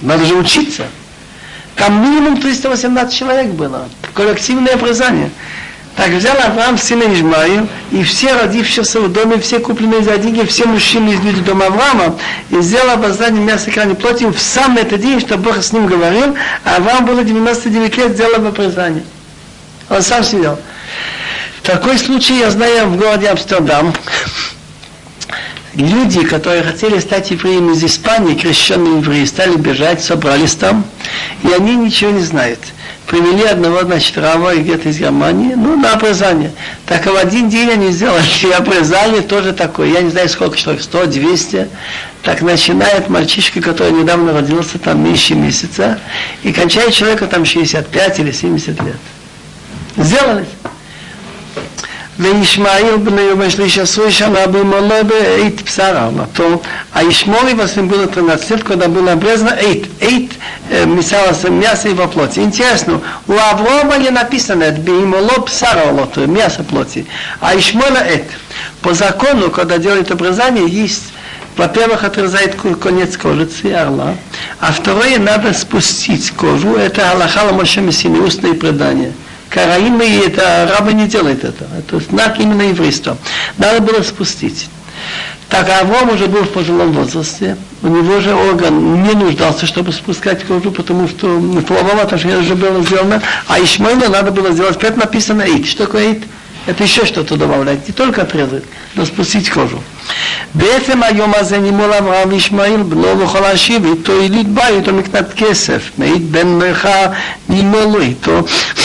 [0.00, 0.86] Надо же учиться.
[1.76, 3.88] Там минимум 318 человек было.
[4.14, 5.30] Коллективное обрезание.
[6.00, 10.64] Так взял Авраам сына Ижмаил, и все родившиеся в доме, все купленные за деньги, все
[10.64, 12.18] мужчины из людей дома Авраама,
[12.48, 16.34] и сделал обоздание мяса крайней плоти в сам этот день, что Бог с ним говорил,
[16.64, 19.04] а Авраам было 99 лет, сделал обрезание.
[19.90, 20.58] Он сам сидел.
[21.62, 23.92] Такой случай я знаю в городе Амстердам.
[25.74, 30.82] Люди, которые хотели стать евреями из Испании, крещенные евреи, стали бежать, собрались там,
[31.42, 32.60] и они ничего не знают
[33.10, 36.52] привели одного, значит, раба где-то из Германии, ну, на обрезание.
[36.86, 39.88] Так в один день они сделали и обрезание тоже такое.
[39.88, 41.68] Я не знаю, сколько человек, 100, 200.
[42.22, 45.98] Так начинает мальчишка, который недавно родился, там меньше месяца,
[46.44, 48.96] и кончает человека там 65 или 70 лет.
[49.96, 50.46] Сделали.
[52.19, 56.61] וישמעאל בני יום השליש עשוי שנה במולו באית בשר עלמתו.
[56.93, 59.85] А Ишмоле восемь было 13 лет, когда было обрезано эйт.
[59.99, 60.31] Эйт
[60.69, 62.39] э, мясо, мясо его плоти.
[62.39, 67.05] Интересно, у Аврома не написано это бимоло псара алото, мясо плоти.
[67.41, 68.23] А Ишмола эт.
[68.81, 71.11] По закону, когда делают обрезание, есть
[71.57, 74.15] во-первых, отрезает конец кожицы орла,
[74.59, 76.75] а второе, надо спустить кожу.
[76.75, 79.13] Это Аллаха Моше Мессини, устные предания.
[79.50, 81.66] Караимы это раба не делает это.
[81.76, 83.18] Это знак именно еврейства.
[83.58, 84.68] Надо было спустить.
[85.48, 90.44] Так Авром уже был в пожилом возрасте, у него же орган не нуждался, чтобы спускать
[90.44, 95.02] кожу, потому что в половом отношении уже было сделано, а Ишмаилу надо было сделать, поэтому
[95.02, 95.66] написано «ит».
[95.66, 96.22] Что такое «ит»?
[96.69, 98.63] Это еще что-то добавлять, не только отрезать,
[98.95, 99.81] но спустить кожу.
[100.53, 105.91] בעצם היום הזה נימול אברהם וישמעאל בנו וכל השיב איתו יליד בית או מקנת כסף
[105.97, 107.07] מעיד בן מרחה
[107.49, 108.41] נימולו איתו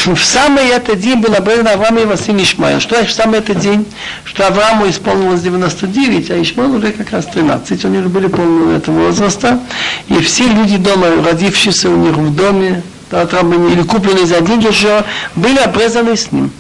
[0.06, 2.80] в самый этот день был обрезан Авраам и его сын Ишмаил.
[2.80, 3.84] Что значит в самый этот день?
[4.24, 7.84] Что Аврааму исполнилось 99, а Ишмаил уже как раз 13.
[7.84, 9.60] Они уже были полного этого возраста.
[10.08, 12.82] И все люди дома, родившиеся у них в доме,
[13.12, 15.04] или купленные за деньги еще,
[15.34, 16.50] были обрезаны с ним.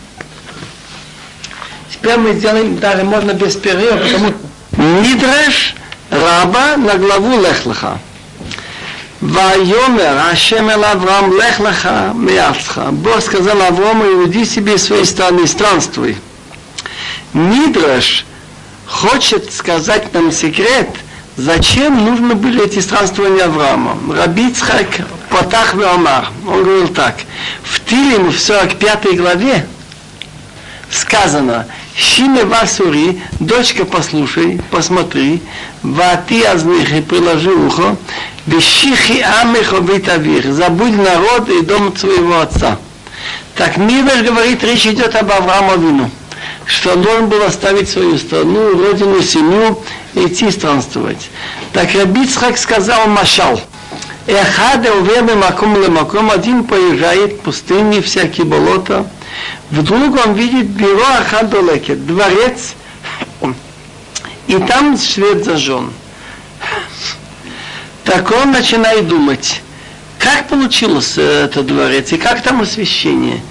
[1.91, 5.75] Теперь мы сделаем даже можно без перерыва, потому что Мидреш
[6.09, 7.99] Раба на главу Лехлаха.
[9.21, 12.89] Вайомер Ашем Эл Авраам Лехлаха Меяцха.
[12.91, 16.17] Бог сказал Аврааму, уйди себе из своей страны, странствуй.
[17.33, 18.25] Мидреш
[18.85, 20.89] хочет сказать нам секрет,
[21.37, 23.97] зачем нужно были эти странствования Авраама.
[24.15, 27.15] Рабицхак Патах Веомар, он говорил так,
[27.63, 29.65] в Тилим в 45 главе
[30.91, 35.41] сказано, Шиме Васури, дочка, послушай, посмотри,
[35.81, 37.95] Вати Азнихи, приложи ухо,
[38.45, 42.77] Бешихи Амехо Витавир, забудь народ и дом своего отца.
[43.55, 46.09] Так Мидер говорит, речь идет об Аврааму Вину,
[46.65, 49.81] что он должен был оставить свою страну, родину, семью
[50.13, 51.29] идти странствовать.
[51.71, 53.59] Так Рабицхак сказал Машал,
[54.27, 59.05] Эхаде увеме маком лемаком, один поезжает в пустыне, всякие болота,
[59.71, 62.75] Вдруг он видит бюро Ахадолеке, дворец,
[64.47, 65.91] и там свет зажжен.
[68.03, 69.61] Так он начинает думать,
[70.19, 73.41] как получился этот дворец и как там освещение.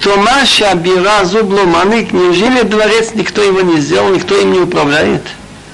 [0.00, 5.22] Томаша Бира Зубломанык, неужели дворец никто его не сделал, никто им не управляет?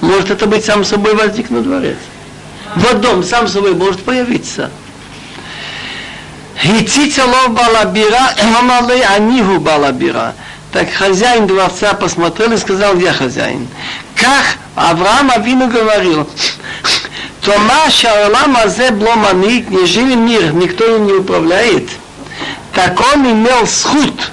[0.01, 1.97] Может это быть сам собой возникнут дворец?
[2.75, 4.69] Вот дом сам собой может появиться.
[6.61, 10.33] Хицица лов балабира, мамалей аниху балабира.
[10.73, 13.67] Так хозяин дворца посмотрел и сказал, я хозяин.
[14.13, 16.29] Как Авраам Авину говорил,
[17.41, 21.89] Тома Шаолам Азе не жили мир, никто им не управляет.
[22.73, 24.31] Так он имел схуд,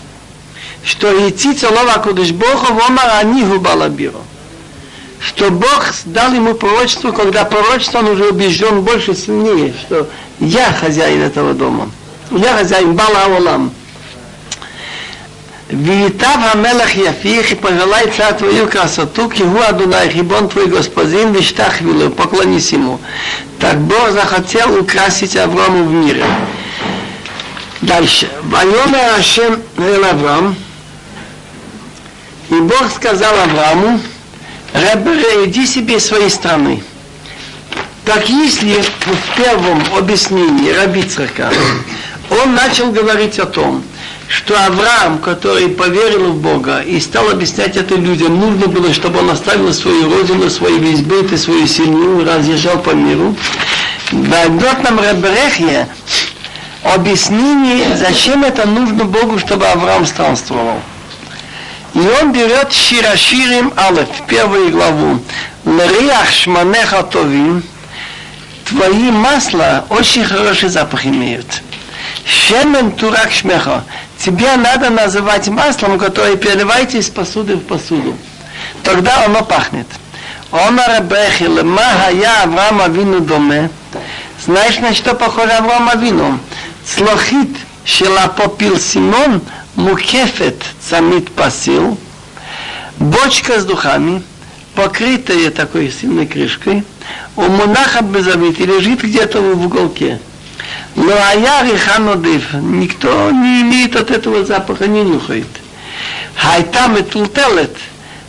[0.83, 4.21] что Ицица Лова Кудыш Бога Вомар Аниху Балабиру.
[5.21, 10.09] Что Бог дал ему пророчество, когда пророчество он уже убежден больше, сильнее, что
[10.41, 11.89] я хозяин этого дома.
[12.31, 13.73] Я хозяин Бала Олам.
[15.69, 22.11] Витав Амелах Яфих и пожелай царь твою красоту, кигу Адунай, хибон твой господин, виштах вилу,
[22.11, 23.01] поклонись ему.
[23.59, 26.25] Так Бог захотел украсить Аврааму в мире.
[27.81, 28.31] Дальше.
[28.45, 30.55] Вайомер Ашем Авраам,
[32.51, 34.01] и Бог сказал Аврааму,
[34.73, 36.83] Ребере, иди себе своей страны.
[38.05, 41.51] Так если в первом объяснении Раби Црака
[42.31, 43.83] он начал говорить о том,
[44.29, 49.31] что Авраам, который поверил в Бога и стал объяснять это людям, нужно было, чтобы он
[49.31, 53.37] оставил свою родину, свои весь и свою семью, разъезжал по миру.
[54.13, 55.89] Дает нам Ребрехия
[56.83, 60.81] объяснение, зачем это нужно Богу, чтобы Авраам странствовал.
[61.95, 65.19] И он берет Шираширим Алеф, первую главу.
[65.65, 67.63] Лриах шманеха товим,
[68.67, 71.63] твои масла очень хороший запах имеют.
[72.27, 73.85] Шемен турак шмеха,
[74.19, 78.17] тебе надо называть маслом, которое переливаете из посуды в посуду.
[78.83, 79.87] Тогда оно пахнет.
[80.51, 83.71] Омар Бехил, Махая Авраам Авину доме.
[84.45, 86.41] Знаешь, на что похож Авраам Авину?
[86.85, 89.41] Слохит, шела попил Симон,
[89.77, 91.97] мукефет цамит пасил,
[92.99, 94.23] бочка с духами,
[94.75, 96.85] покрытая такой сильной крышкой,
[97.37, 100.19] у монаха безавит и лежит где-то в уголке.
[100.97, 105.47] Риханодив, никто не имеет от этого запаха, не нюхает.
[106.35, 107.77] Хайта метултелет,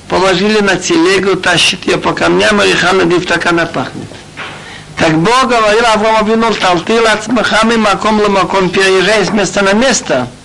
[0.09, 4.09] положили на телегу, тащит ее по камням, и риханодив так она пахнет.
[4.97, 10.27] Так Бог говорил Авраам Авину, талтил от смахами маком маком, переезжай с места на место–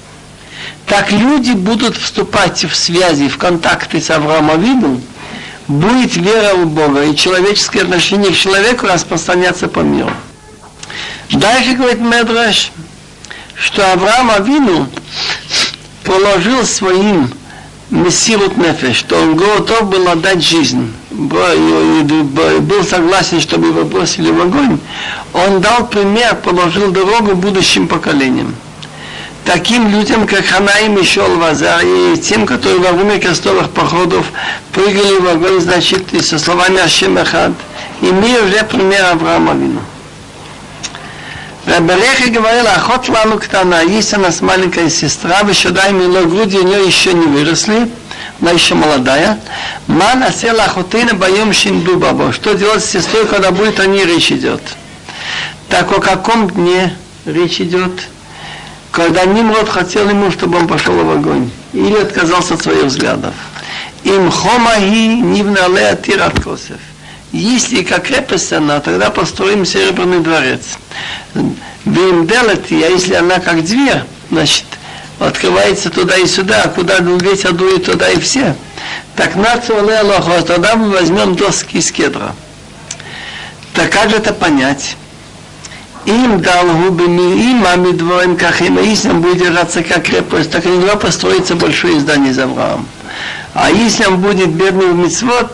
[0.87, 5.01] так люди будут вступать в связи, в контакты с Авраамом Авину,
[5.69, 10.11] будет вера в Бога, и человеческое отношение к человеку распространяться по миру.
[11.33, 12.73] Дальше говорит Медраш,
[13.55, 14.87] что Авраам Авину
[16.05, 17.31] положил своим
[17.91, 24.79] мессирут нефеш, что он готов был отдать жизнь, был согласен, чтобы его бросили в огонь,
[25.33, 28.55] он дал пример, положил дорогу будущим поколениям.
[29.45, 34.27] Таким людям, как Ханаим и Шолваза, и тем, которые во время крестовых походов
[34.73, 37.53] прыгали в огонь, значит, и со словами Ашем Эхад,
[38.01, 39.81] имея уже пример Авраама Вину.
[41.67, 46.85] Рабелехи говорил, охот лану ктана, есть у нас маленькая сестра, вышедай мило груди у нее
[46.85, 47.89] еще не выросли,
[48.41, 49.39] она еще молодая.
[49.87, 52.33] Ман асела охотина боем шинду бабо.
[52.33, 54.63] Что делать с сестрой, когда будет о ней речь идет?
[55.69, 57.93] Так о каком дне речь идет?
[58.93, 63.35] когда Нимрод хотел ему, чтобы он пошел в огонь, или отказался от своих взглядов.
[64.05, 66.79] Им хомаги нивнале тират косев.
[67.33, 70.79] Если как крепость она, тогда построим серебряный дворец.
[71.85, 74.67] Вим делати, а если она как дверь, значит,
[75.19, 78.55] открывается туда и сюда, а куда ветер дует, туда и все.
[79.17, 82.35] Так нацу аллаху, тогда мы возьмем доски из кедра.
[83.75, 84.97] Так как же это понять?
[86.05, 90.97] им дал губы им, а медворим кахим, если он будет держаться как крепость, так нельзя
[90.97, 92.87] построиться большое здание из Авраам.
[93.55, 95.53] А если он будет бедный в мицвод,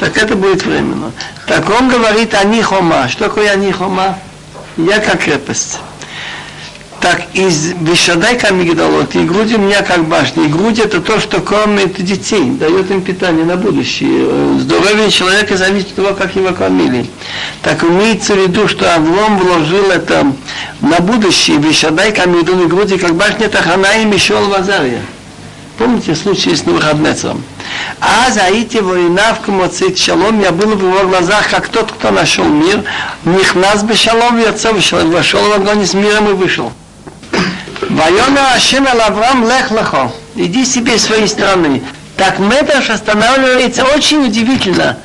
[0.00, 1.12] так это будет временно.
[1.46, 3.08] Так он говорит анихома.
[3.08, 4.18] Что такое анихома?
[4.76, 5.78] Я как крепость
[7.00, 10.44] так из Вишадайка Мигдалот, и груди у меня как башня.
[10.44, 14.58] И грудь это то, что кормит детей, дает им питание на будущее.
[14.60, 17.06] Здоровье человека зависит от того, как его кормили.
[17.62, 20.30] Так имеется в виду, что Авлом вложил это
[20.82, 21.56] на будущее.
[21.56, 25.00] Вишадайка Мигдалот, и груди как башня, это хана и Мишол Вазария.
[25.78, 27.42] Помните случай с Навуходнецером?
[28.00, 32.44] А заите война в Камоцит Шалом, я был в его глазах, как тот, кто нашел
[32.44, 32.82] мир,
[33.54, 34.40] нас бы шалом,
[35.10, 36.72] вошел в огонь с миром и вышел.
[37.88, 40.12] Вайомер Ашем Авраам лех лехо.
[40.36, 41.82] Иди себе своей страны.
[42.16, 44.98] Так Медраш останавливается очень удивительно,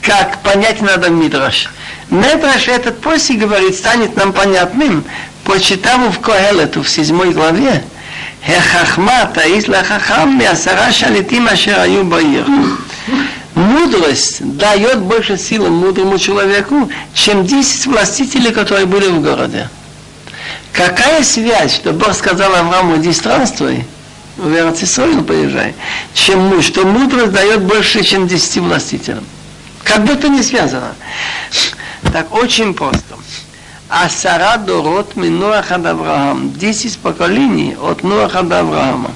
[0.00, 1.68] как понять надо Мидраш.
[2.10, 5.04] Медраш этот после говорит, станет нам понятным,
[5.44, 7.82] почитав в Коэлету в седьмой главе,
[8.44, 12.46] Хахахма таис лахахам мясара шалитим ашер аю баир.
[13.54, 19.68] Мудрость дает больше силы мудрому человеку, чем 10 властителей, которые были в городе.
[20.72, 23.84] Какая связь, что Бог сказал Аврааму, иди странствуй,
[24.36, 25.74] в Иерусалим поезжай,
[26.14, 29.24] чем муж, что мудрость дает больше, чем десяти властителям.
[29.84, 30.94] Как будто не связано.
[32.12, 33.02] Так очень просто.
[33.94, 36.50] А Сара Дорот Минуаха Авраам.
[36.54, 39.10] Десять поколений от Нуаха до Авраама.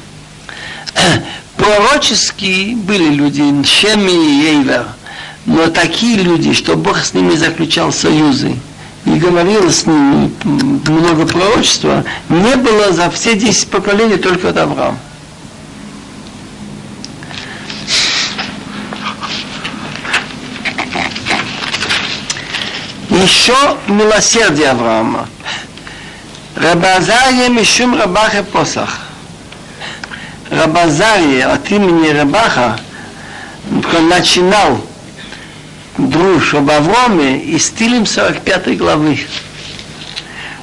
[1.57, 4.85] Пророческие были люди, Шеми и Эйвер.
[5.47, 8.55] Но такие люди, что Бог с ними заключал союзы
[9.07, 14.98] и говорил с ним много пророчества, не было за все десять поколений только от Авраама.
[23.27, 25.28] Еще милосердие Авраама.
[26.55, 29.01] Рабазария Мишум Рабаха Посах.
[30.48, 32.78] Рабазария от имени Рабаха
[34.01, 34.81] начинал
[35.98, 39.19] друж об Авроме и стилем 45 главы.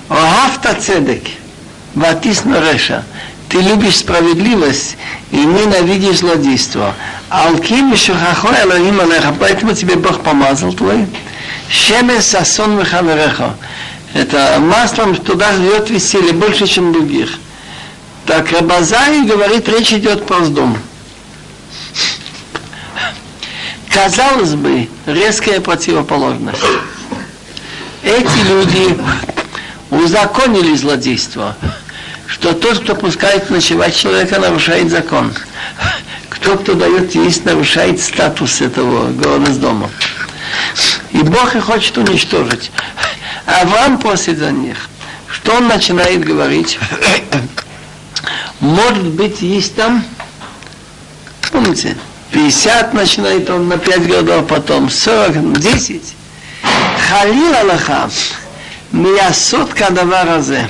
[0.07, 1.23] Оhavta цедек,
[1.95, 3.03] ватис реша.
[3.49, 4.95] Ты любишь справедливость
[5.31, 6.95] и ненавидишь злодейство.
[7.29, 11.07] Алким шухахо Элохим Алеха, поэтому тебе Бог помазал твой.
[11.69, 13.55] Шемес сасон вехавереха.
[14.13, 17.39] Это маслом туда живет веселье больше, чем других.
[18.25, 20.77] Так Рабазай говорит, речь идет про дом.
[23.89, 26.63] Казалось бы, резкая противоположность.
[28.01, 28.97] Эти люди
[29.91, 31.55] узаконили злодейство,
[32.27, 35.33] что тот, кто пускает ночевать человека, нарушает закон.
[36.29, 39.89] Кто, кто дает есть, нарушает статус этого города с дома.
[41.13, 42.71] И Бог их хочет уничтожить.
[43.45, 44.89] А Авраам просит за них.
[45.31, 46.79] Что он начинает говорить?
[48.59, 50.03] Может быть, есть там,
[51.51, 51.97] помните,
[52.31, 56.01] 50 начинает он на 5 годов, потом 40, 10.
[57.09, 58.09] Халил Аллаха,
[58.91, 60.67] миясот кадавар азе.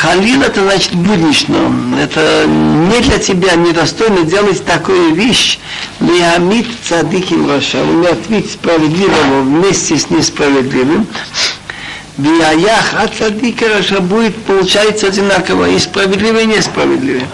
[0.00, 1.56] Халил это значит буднично.
[2.00, 5.58] Это не для тебя недостойно делать такую вещь.
[6.00, 7.82] להמית צדיק עם רשע.
[7.82, 11.06] Умертвить справедливого вместе с несправедливым.
[12.18, 15.70] והיה כצדיק כרשע будет получается одинаково.
[15.70, 17.26] И справедливый, и несправедливый.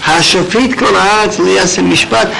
[0.00, 2.32] השופט כל הארץ לא יעשה משפט.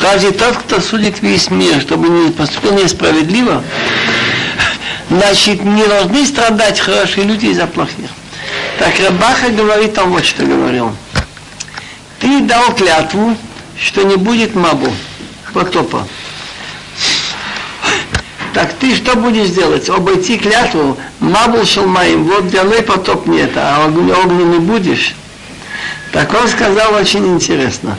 [0.00, 3.64] Разве тот, кто судит весь мир, чтобы не поступил несправедливо,
[5.10, 8.10] значит, не должны страдать хорошие люди из-за плохих.
[8.78, 10.94] Так Рабаха говорит там вот что говорил.
[12.20, 13.36] Ты дал клятву,
[13.80, 14.92] что не будет мабу,
[15.52, 16.06] потопа.
[18.54, 19.88] Так ты что будешь делать?
[19.88, 20.96] Обойти клятву?
[21.20, 22.24] Мабу шел моим.
[22.24, 25.14] вот белый потоп нет, а огня не будешь?
[26.12, 27.98] Так он сказал очень интересно.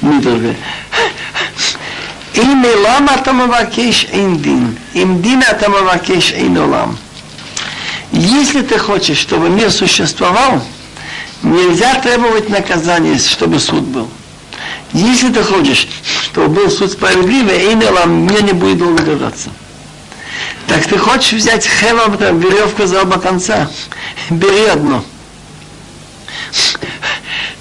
[0.00, 0.56] Мидорбе.
[2.34, 4.76] Имя лама тамавакеш индин.
[4.94, 6.96] Имдина тамавакеш инолам.
[8.22, 10.62] Если ты хочешь, чтобы мир существовал,
[11.42, 14.08] нельзя требовать наказания, чтобы суд был.
[14.92, 15.88] Если ты хочешь,
[16.22, 19.50] чтобы был суд справедливый, и мне не будет долго держаться.
[20.68, 23.68] Так ты хочешь взять хевам, веревку за оба конца,
[24.30, 25.04] бери одно.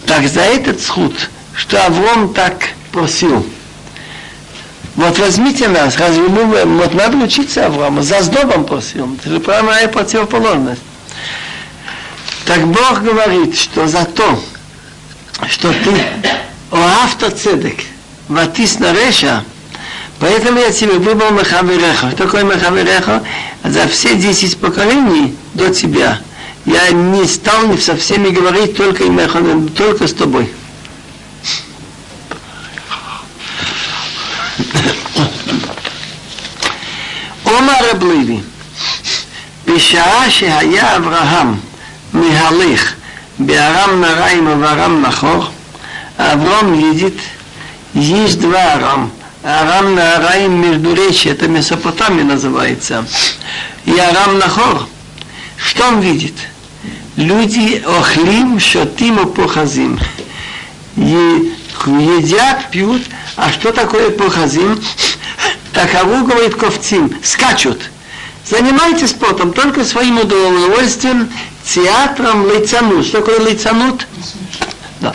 [0.05, 1.15] Так за этот суд,
[1.55, 3.43] что Авром так просил,
[5.01, 9.87] вот возьмите нас, разве мы, вот надо учиться Аврааму, за сдобом просил, это же прямая
[9.87, 10.81] противоположность.
[12.45, 14.39] Так Бог говорит, что за то,
[15.49, 16.05] что ты
[16.71, 17.77] оавто цедек,
[18.27, 19.43] ватис на реша,
[20.19, 22.11] поэтому я тебе выбрал Махавереха.
[22.11, 23.23] Что такое Махавереха?
[23.63, 26.19] За все десять поколений до тебя
[26.65, 29.03] я не стал со всеми говорить только,
[29.75, 30.51] только с тобой.
[37.44, 38.38] אומר רב לוי,
[39.66, 41.54] בשעה שהיה אברהם
[42.12, 42.94] מהליך
[43.38, 45.44] בארם נריים ובארם נחור,
[46.18, 47.14] Авраам видит,
[47.92, 49.12] есть два Арам.
[49.42, 53.06] Арам Нараим Междуречье, это Месопотамия называется.
[53.84, 54.88] И Арам Нахор.
[55.56, 56.34] Что он видит?
[57.16, 60.00] Люди охлим, шотим и похазим.
[60.96, 63.02] Едят, пьют.
[63.35, 64.81] а что такое похазим?
[65.73, 67.79] Такову, говорит Ковцим, скачут.
[68.45, 71.31] Занимайтесь спортом только своим удовольствием,
[71.63, 73.05] театром лицанут.
[73.05, 74.07] Что такое лицанут?
[74.99, 75.13] Да.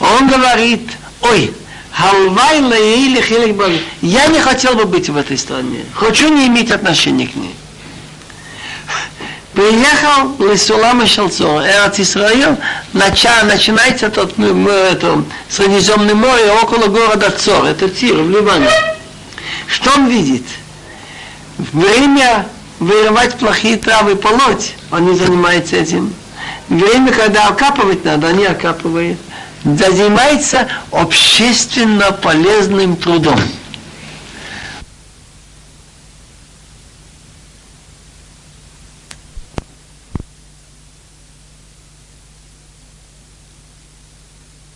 [0.00, 1.54] Он говорит, ой,
[1.92, 5.84] Халвай или хилик Я не хотел бы быть в этой стране.
[5.94, 7.54] Хочу не иметь отношения к ней.
[9.56, 12.58] Приехал Лисулам и Шалцор, Эрат Исраил,
[12.92, 18.68] начинается тот, ну, это, Средиземное море около города Цор, это Тир в Ливане.
[19.66, 20.42] Что он видит?
[21.72, 22.46] Время
[22.80, 26.12] вырывать плохие травы, полоть, он не занимается этим.
[26.68, 29.18] Время, когда окапывать надо, они окапывают.
[29.64, 33.40] Занимается общественно полезным трудом.